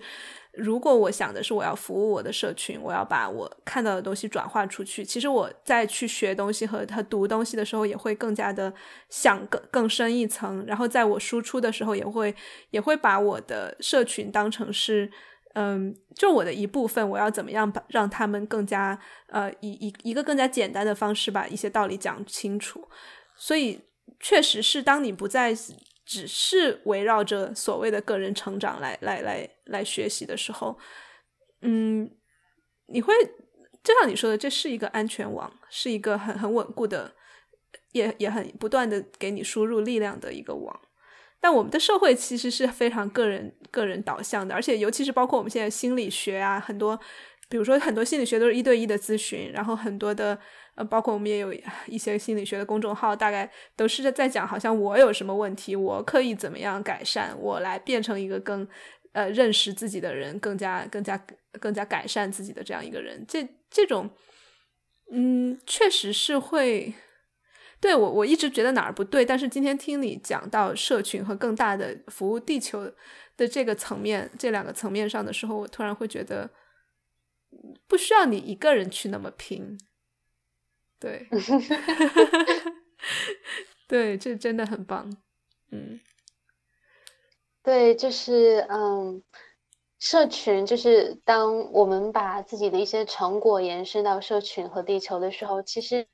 [0.54, 8.72] 如果我想的是我要服务我的社群，我要把我看到的东西转化出去，其实我在去学东西和他读东西的时候，也会更加的
[9.10, 12.36] 想更更深一层，然后在我输出的时候，也会
[12.70, 15.12] 也会把我的社群当成是
[15.54, 22.88] 嗯，就我的一部分，我要怎么样把让他们更加呃以一一个更加简单的方式把一些道理讲清楚。
[23.40, 23.80] 所以，
[24.20, 25.56] 确实是当你不再
[26.06, 30.78] 只是围绕着所谓的个人成长来来来来学习的时候，
[31.62, 32.10] 嗯，
[32.88, 33.14] 你会
[33.84, 37.14] 就像你说的，这是一个安全网，是一个很很稳固的，
[37.94, 40.78] 也也很不断的给你输入力量的一个网。
[41.40, 47.00] 但我们的社会其实是非常个人个人导向的，而且尤其是包括我们现在心理学啊，很多，
[47.48, 50.38] 比如说很多心理学都是一对一的咨询，然后很多的。
[50.80, 51.54] 呃，包括我们也有
[51.88, 58.66] 一些心理学的公众号，大概都是在讲，好像我有什么问题，我可以怎么样改善，我来变成一个更
[59.12, 61.22] 呃认识自己的人，更加更加
[61.60, 63.26] 更加改善自己的这样一个人。
[63.28, 64.10] 这这种，
[65.12, 66.94] 嗯，确实是会
[67.82, 72.90] 对我我一直觉得哪儿不对，但是今天听你讲到社群和更大的服务地球
[73.36, 76.50] 的这个层面，这两个层面上的时候，我突然会觉得
[77.86, 79.78] 不需要你一个人去那么拼。
[81.00, 81.28] 对，
[83.88, 85.10] 对，这真的很棒。
[85.72, 86.00] 嗯，
[87.64, 89.24] 对，就是嗯，
[89.98, 96.08] 社群就是当我们把自己的一些成果延伸到社群和地球的时候，其实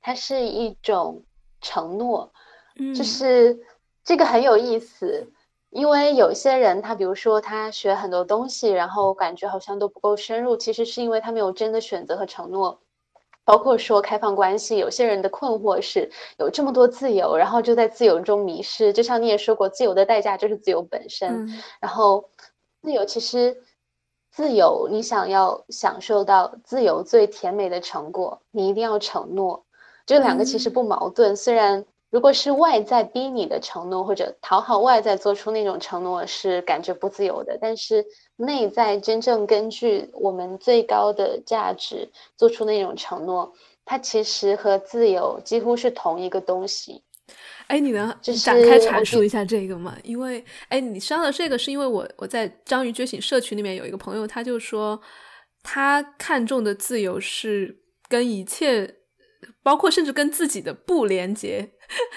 [0.00, 1.24] 它是一种
[1.60, 2.32] 承诺。
[2.76, 3.60] 嗯，就是
[4.02, 5.30] 这个很有意思，
[5.70, 12.80] 因为有些人他比如说他学很多东西，然后感觉好像都不够深入，其实是因为他没有真的选择和承诺。
[13.44, 18.92] 包括说开放关系，有些人的困惑是有这么多自由，然后就在自由中迷失。
[18.92, 21.48] 就像你也说过，自由的代价就是自由本身。
[21.80, 22.28] 然后，
[22.82, 23.62] 自由其实，
[24.30, 29.64] 自由你想要享受到自由最甜美的成果，你一定要承诺。
[30.06, 31.84] 这两个其实不矛盾，虽然。
[32.12, 37.56] 如果是外在逼你的承诺，或者讨好外在做出那种承诺，是感觉不自由的。
[37.58, 38.04] 但是
[38.36, 43.50] 内在真正根据我们最高的价值做出那种承诺，
[43.86, 47.02] 它其实和自由几乎是同一个东西。
[47.68, 49.96] 哎，你能展开阐述一下这个吗？
[50.04, 55.00] 因为，哎，你说到这个，是因为我我在章鱼觉醒社群里面有一个朋友，他就说
[55.62, 58.96] 他看重的自由是跟一切。
[59.64, 61.68] 包括甚至跟自己的不连接，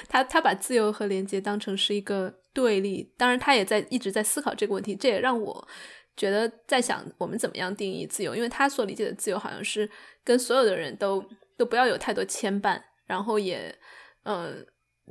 [0.07, 3.13] 他他把自由和连接当成是一个对立。
[3.17, 4.95] 当然，他也在一直在思考这个问题。
[4.95, 5.67] 这也让我
[6.15, 8.35] 觉得在想，我们怎么样定义自由？
[8.35, 9.89] 因为他所理解的自由，好像是
[10.23, 11.23] 跟所有的人都
[11.57, 13.77] 都不要有太多牵绊，然后也
[14.23, 14.55] 呃，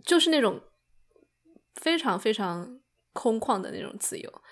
[0.04, 0.60] 就是那种
[1.74, 2.80] 非常非常
[3.12, 4.42] 空旷的那种自由。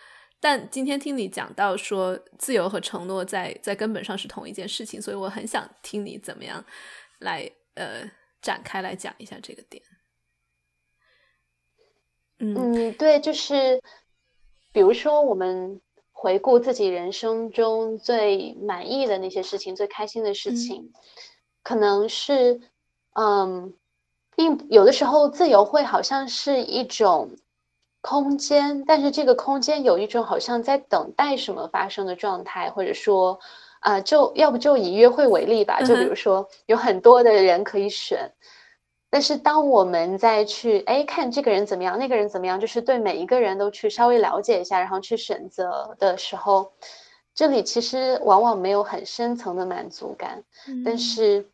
[0.40, 6.64] 但今天听你讲到说，自由和承诺在在根本上是同一件事情，所以我很想听你怎么样。
[7.20, 8.02] 来，呃，
[8.40, 9.80] 展开来讲一下这个点。
[12.42, 13.80] 嗯，对，就是，
[14.72, 15.80] 比如说，我们
[16.12, 20.92] 回顾自己人生中最满意的那些事情、最开心的事情，
[21.62, 22.60] 可能是，
[23.14, 23.72] 嗯，
[24.34, 27.30] 并有的时候自由会好像是一种
[28.00, 33.38] 空间，但是这个空间有一种好像在等待什么发生的状态，或者说。
[33.82, 38.30] 啊，就要不就以约会为例吧，就比如说有很多的人可以选，
[39.12, 46.72] 但是当我们再去哎看这个人怎么样，那个人怎么样，就是对每一个人都去稍微了解一下，然后去选择的时候，
[47.34, 50.42] 这里其实往往没有很深层的满足感。
[50.82, 51.46] 但是，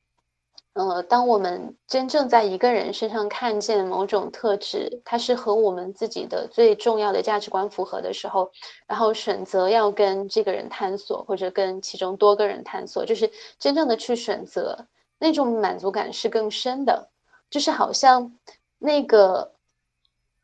[0.74, 8.52] 呃，当我们真正在一个人身上看见某种特质，它是和我们自己的最重要的价值观符合的时候，
[8.86, 13.28] 然后选择要跟这个人探索，或者跟其中多个人探索，就是
[13.58, 14.86] 真正的去选择，
[15.18, 17.08] 那种满足感是更深的，
[17.50, 18.36] 就是好像
[18.78, 19.54] 那个，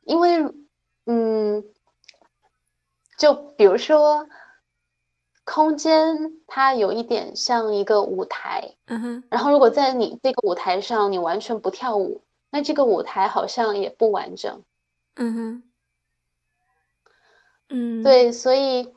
[0.05, 0.53] 因为，
[1.07, 1.65] 嗯，
[3.19, 4.29] 就比如说。
[5.47, 9.25] 空间它有一点像一个舞台，嗯哼。
[9.29, 14.63] 然后如果在你这个舞台上你完全不跳舞，那这个舞台好像也不完整。
[15.17, 15.63] 嗯哼。
[17.69, 18.94] 嗯，对，所以，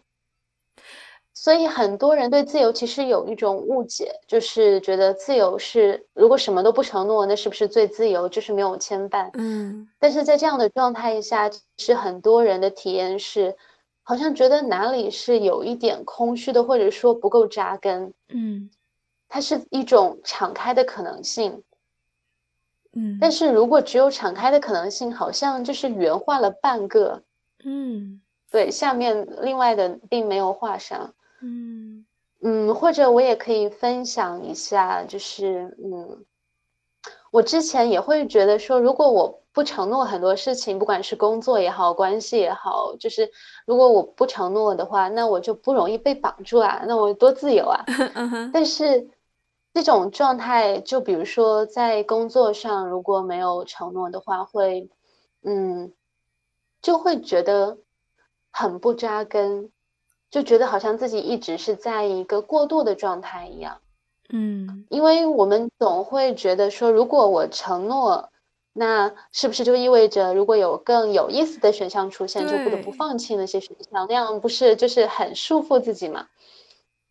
[1.39, 8.27] 所以很多人对自由其实有一种误解，就是觉得自由是如果什么都不承诺，那是不是最自由？
[8.27, 9.29] 就是没有牵绊。
[9.33, 9.87] 嗯。
[9.99, 13.55] 但是在这样的状态下，其实很多人的体验是。
[14.09, 18.13] 好像觉得哪里是有一点空虚的，或者说不够扎根。
[18.29, 18.69] 嗯，
[19.27, 21.61] 它是一种敞开的可能性。
[22.93, 27.21] 嗯，但是如果只有敞开的可能性，好像就是圆画了半个。
[27.65, 31.13] 嗯，对，下面另外的并没有画上。
[31.41, 32.05] 嗯
[32.41, 36.25] 嗯，或者我也可以分享一下，就是嗯。
[37.31, 43.29] 我之前也会觉得说，如果我不承诺很多事情，不管是工作也好，关系也好，就是
[43.65, 47.83] 如果我不承诺的话，那我就不容易被绑住啊，那我多自由啊。
[48.53, 49.09] 但是
[49.73, 54.89] 这种状态，就比如说在工作上，如果没有承诺的话，会，
[55.43, 55.91] 嗯，
[56.81, 57.77] 就会觉得
[58.51, 59.69] 很不扎根，
[60.29, 63.79] 就觉得好像自己一直是在一个过渡的状态一样。
[64.29, 68.29] 嗯，因为我们总会觉得说，如果我承诺，
[68.73, 74.05] 那是不是就意味着如果有更有意思的选项出现，就不得不放弃那些选项？
[74.09, 76.27] 那样不是就是很束缚自己嘛？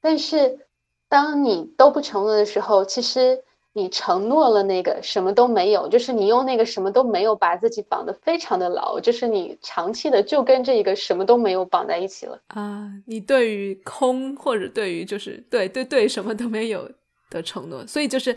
[0.01, 0.67] 但是，
[1.09, 3.43] 当你都不承诺的时候，其实
[3.77, 12.91] 你承诺了那个什么都没有，就是你用那个什么都没有把自己绑得非常的牢，就是你长期的就跟这一个什么都没有绑在一起了啊。
[13.07, 16.91] 你对于空或者对于就是对对对什么都没有。
[17.29, 18.37] 的承诺，所以就是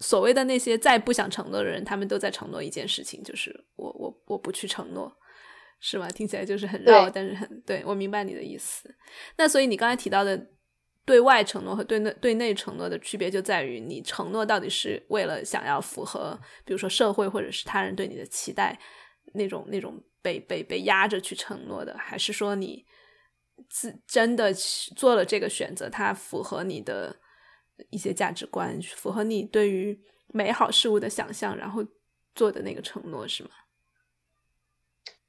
[0.00, 5.12] 所谓的那些再不想承诺的人，他们都在承诺一件事情，就是我我我不去承诺，
[5.78, 6.10] 是吗？
[6.10, 8.92] 听起来就是很绕，但是很对我明白你的意思。
[9.36, 10.36] 那所以你刚才提到的
[11.08, 18.78] 对外承诺和对内对内承诺的区别，就在于你承诺到底是为了想要符合，比如说社会或者是他人对你的期待，
[19.32, 22.84] 那种那种被被被压着去承诺的，还是说你
[23.68, 24.52] 自真的
[24.94, 27.16] 做了这个选择，它符合你的。
[27.90, 29.96] 一些价值观符合你对于
[30.26, 31.80] 美好事物的想象，然后
[32.34, 33.50] 做的那个承诺是吗？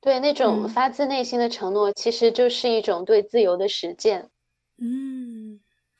[0.02, 4.32] 对，那种发自内心的承诺，其实就是一种对自由的实践。
[4.80, 5.39] 嗯，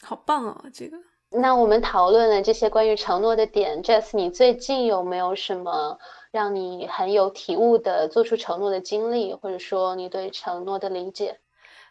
[0.10, 0.64] 好棒啊！
[0.74, 0.98] 这个。
[1.30, 6.00] 那我们讨论了这些关于承诺的点，Jess，你最近有没有什么
[6.32, 11.40] 让你很有体悟的做出承诺的经历，或者说你对承诺的理解？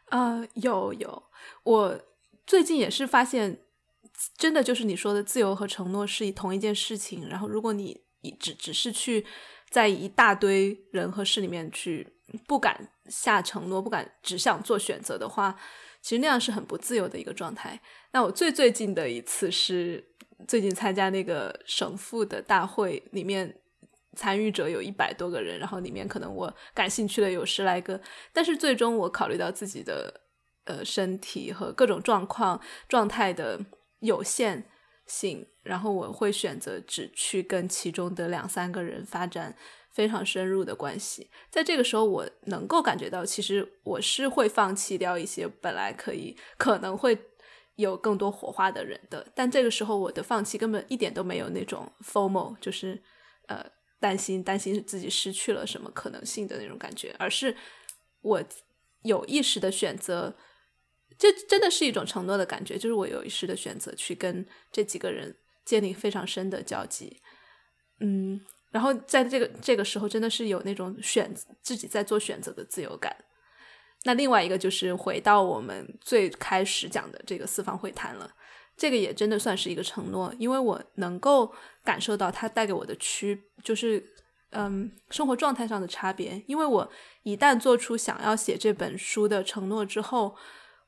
[0.07, 1.23] 啊，有有，
[1.63, 1.97] 我
[2.45, 3.61] 最近也是发现。
[4.37, 7.29] 真的就是你说的，自由和承诺是同一件事情。
[7.29, 8.03] 然后，如果你
[8.41, 9.25] 只只是去
[9.71, 12.15] 在一大堆人和事里面去
[12.49, 15.57] 不敢下承诺，不敢只想做选择的话，
[16.01, 17.81] 其实那样是很不自由的一个状态。
[18.13, 20.05] 那我最最近的一次是
[20.47, 23.61] 最近参加那个省妇的大会，里面
[24.17, 28.01] 参与者有一百多个人，然后里面可能我感兴趣的有十来个，
[28.33, 30.23] 但是最终我考虑到自己的
[30.65, 33.61] 呃身体和各种状况状态的。
[34.01, 34.65] 有限
[35.09, 39.57] 性，然后我会选择只去跟其中的两三个人发展
[39.99, 41.29] 非常深入的关系。
[41.51, 47.19] 在这个时候，我能够感觉到，其实我是会放弃掉一些本来可以可能会
[47.75, 49.27] 有更多火花的人的。
[49.35, 53.03] 但这个时候，我的放弃根本一点都没有那种 formal，就是
[53.49, 53.67] 呃
[53.99, 57.57] 担心担心自己失去了什么可能性的那种感觉，而是
[58.21, 58.41] 我
[59.03, 60.37] 有意识的选择。
[61.19, 67.21] 这真的是一种承诺的感觉，就是我有意识的选择去跟这几个人建立非常深的交集，
[67.99, 68.41] 嗯，
[68.71, 73.15] 然后在这个这个时候，真的是有那种选自己在做选择的自由感。
[74.05, 78.31] 那另外一个就是回到我们最开始讲的这个四方会谈了，
[78.77, 81.53] 这个也真的算是一个承诺，因为我能够
[81.85, 84.05] 感受到它带给我的区，就是
[84.51, 86.43] 嗯生活状态上的差别。
[86.47, 86.91] 因为我
[87.23, 90.37] 一旦做出想要写这本书的承诺之后。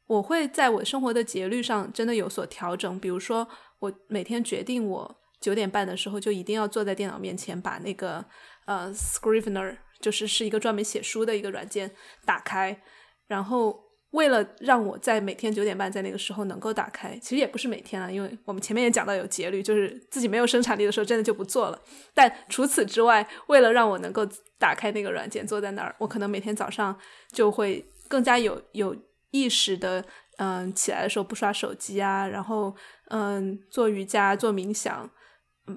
[0.07, 3.47] 我会在我生活的节律上真的有所调整，比如说，
[3.78, 8.24] 我每天决定我九点半的时候就一定要坐在电脑面前，把那个
[8.66, 11.91] 呃 Scrivener，就是是一个专门写书的一个软件
[12.24, 12.80] 打开，
[13.26, 13.80] 然后
[14.11, 21.80] 为了让我在每天九点半在那个时候能够打开，其实也不是每天啊，因为我们前面也讲到有节律，就是自己没有生产力的时候，真的就不做了。
[22.12, 24.26] 但除此之外，为了让我能够
[24.59, 26.99] 打开那个软件，坐在那儿，我可能每天早上
[27.32, 28.97] 就会更加有有
[29.30, 30.05] 意识的，
[30.38, 32.74] 嗯，起来的时候不刷手机啊，然后
[33.11, 35.09] 嗯，做瑜伽、做冥想，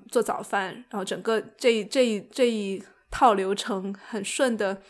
[0.09, 4.81] 做早饭，然后整个这这一这一套流程很顺的、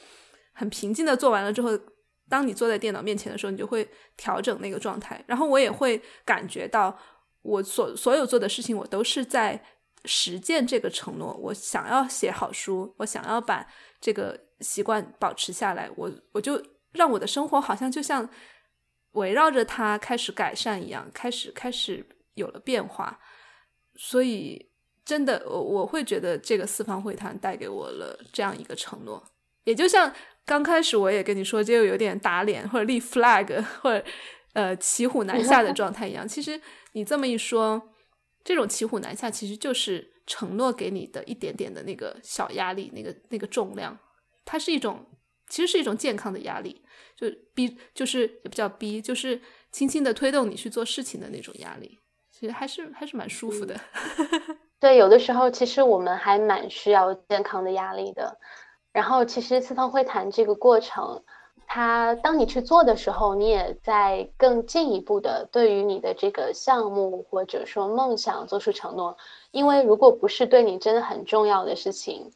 [0.53, 1.69] 很平静的做完了之后。
[2.29, 3.87] 当你坐在电脑面前的时候，你就会
[4.17, 6.97] 调整那个状态，然后我也会感觉到
[7.43, 9.61] 我所所有做的事情，我都是在
[10.05, 11.33] 实践这个承诺。
[11.35, 13.67] 我想要写好书，我想要把
[13.99, 16.59] 这个习惯保持下来，我我就
[16.93, 18.27] 让我的生活好像就像
[19.11, 23.19] 围绕着它开始改善一样，开始开始有了变化。
[23.95, 24.71] 所以，
[25.05, 29.23] 真的，我我会觉得这个四方会谈带给我了这样一个承诺，
[29.63, 30.13] 也就像。
[30.45, 34.05] 刚开始我也跟你说，就有点打脸或者立 flag 或者
[34.51, 36.27] 呃骑虎难下的状态一样。
[36.27, 36.59] 其实
[36.91, 37.81] 你这么一说，
[38.43, 43.97] 这种骑虎难下其实就是承诺给你的一点点的那个小压力，那个那个重量，
[44.43, 45.05] 它是一种
[45.47, 46.83] 其实是一种健康的压力，
[47.15, 49.39] 就逼就是也不叫逼，就是
[49.71, 51.99] 轻轻的推动你去做事情的那种压力，
[52.33, 53.79] 其实还是还是蛮舒服的。
[54.83, 58.37] 对，有的时候其实我们还蛮需要健康的压力的。
[58.91, 61.23] 然后，其实四方会谈这个过程，
[61.65, 69.15] 它当你去做的时候，你也在更进一步的对于你的这个项目或者说梦想做出承诺。
[69.51, 72.29] 因为如果不是对你真的很重要的事情，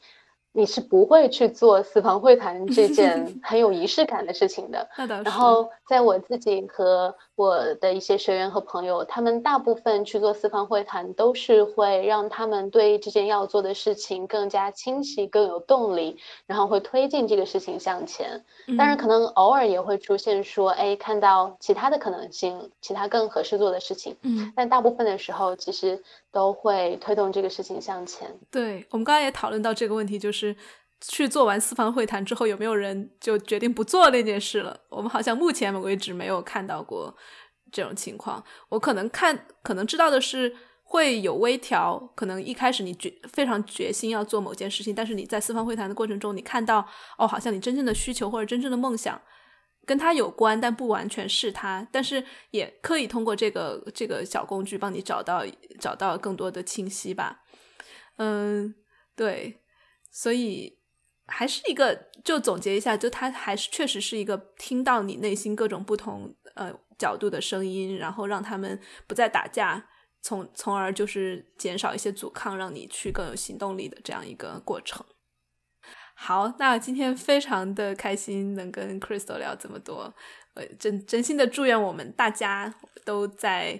[0.53, 4.87] 你是不会去做四方会谈这件 很有仪式感的事情的。
[4.95, 16.17] 然后，在我自己和我的一些学员和朋友，他们大部分去做四方会谈，都是会让他们对这件要做的事情更加清晰、更有动力，
[16.47, 18.43] 然后会推进这个事情向前。
[18.75, 24.17] 当然，可能偶尔也会出现说，哎，看到其他的可能性，其他更合适做的事情。
[24.23, 28.35] 嗯，但大部分的时候，其实都会推动这个事情向前。
[28.49, 30.55] 对我们刚才也讨论到这个问题，就是
[31.01, 34.79] 去做完四方会谈之后，有没有人就决定不做那件事了？
[34.89, 37.15] 我们好像目前为止没有看到过。
[37.69, 41.99] 这种情况，我可能看，可能知道的是会有微调。
[42.15, 46.87] 可能一开始你决非常决心要做某件事情，但是你在四方会谈的过程中，你看到
[47.17, 49.21] 哦，好像你真正的需求或者真正的梦想
[49.85, 51.85] 跟他有关，但不完全是他。
[51.91, 55.43] 但是也可以通过这个这个小工具帮你找到
[55.77, 57.41] 找到更多的清晰吧。
[58.15, 58.73] 嗯，
[59.13, 59.59] 对，
[60.09, 60.76] 所以
[61.27, 66.73] 还是一个，就总结一下，就他还是确实是一个听到你内心各种不同呃。
[66.99, 69.87] 角度的声音，然后让他们不再打架，
[70.23, 75.05] 从从而就是减少一些阻抗，让你去更有行动力的这样一个过程。
[76.15, 80.11] 好，那今天非常的开心能跟 Crystal 聊这么多，
[80.55, 82.73] 呃，真真心的祝愿我们大家
[83.05, 83.79] 都在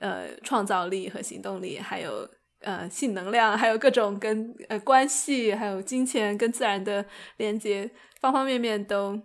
[0.00, 2.28] 呃创造力和行动力，还有
[2.60, 7.04] 呃性能量，还有各种跟呃关系，还有金钱跟自然的
[7.36, 7.90] 连接，
[8.20, 9.20] 方方面面都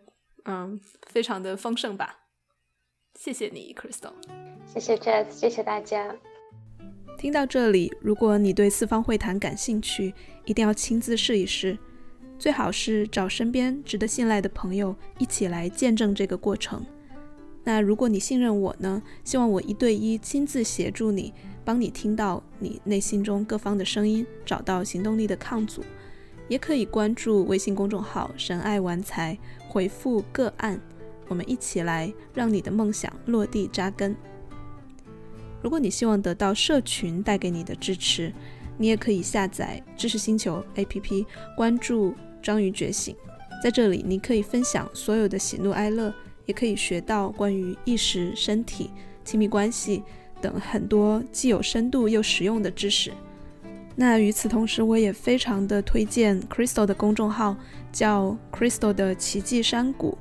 [0.45, 2.19] 嗯非常的丰盛吧。
[3.19, 4.13] 谢谢你，Crystal。
[4.65, 6.15] 谢谢 Jazz，谢谢大家。
[7.17, 10.13] 听到这里，如果你对四方会谈感兴趣，
[10.43, 11.77] 一定要亲自试一试。
[12.37, 16.85] 最好是找身边值得信赖的朋友一起来见证这个过程。
[17.63, 19.01] 那如果你信任我呢？
[19.23, 21.33] 希望我一对一亲自协助你，
[21.65, 25.83] 帮你听到你内心中各方的声音，找到行动力的抗阻。
[26.47, 29.35] 也可以关注微信公众号“神爱玩财”，
[29.67, 30.79] 回复个案。
[31.27, 34.15] 我们一起来让你的梦想落地扎根。
[35.63, 38.31] 如果你希望得到社群带给你的支持，
[38.77, 41.25] 你也可以下载知识星球 APP，
[41.57, 42.13] 关注
[42.43, 43.15] 章鱼觉醒。
[43.63, 46.13] 在这里，你可以分享所有的喜怒哀乐，
[46.45, 48.91] 也可以学到关于意识、身体、
[49.23, 50.03] 亲密关系
[50.41, 53.11] 等很多既有深度又实用的知识。
[53.95, 57.55] 那与此同时，我也非常的推荐 Crystal 的公众号，
[57.91, 60.17] 叫 Crystal 的奇迹山谷。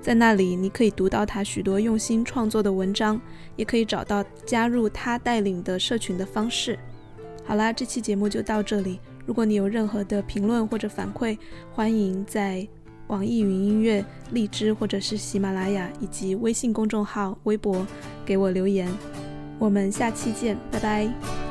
[0.00, 3.20] 在那里，你可以读到他许多用心创作的文章，
[3.56, 6.78] 也可以找到加入他带领的社群的方式。
[7.44, 8.98] 好啦，这期节目就到这里。
[9.26, 11.36] 如果你有任何的评论或者反馈，
[11.74, 12.66] 欢迎在
[13.08, 14.02] 网易云音乐、
[14.32, 17.86] 荔枝或者是喜马拉雅以及微信公众号、微博
[18.24, 18.88] 给我留言。
[19.58, 21.47] 我们下期见，拜拜。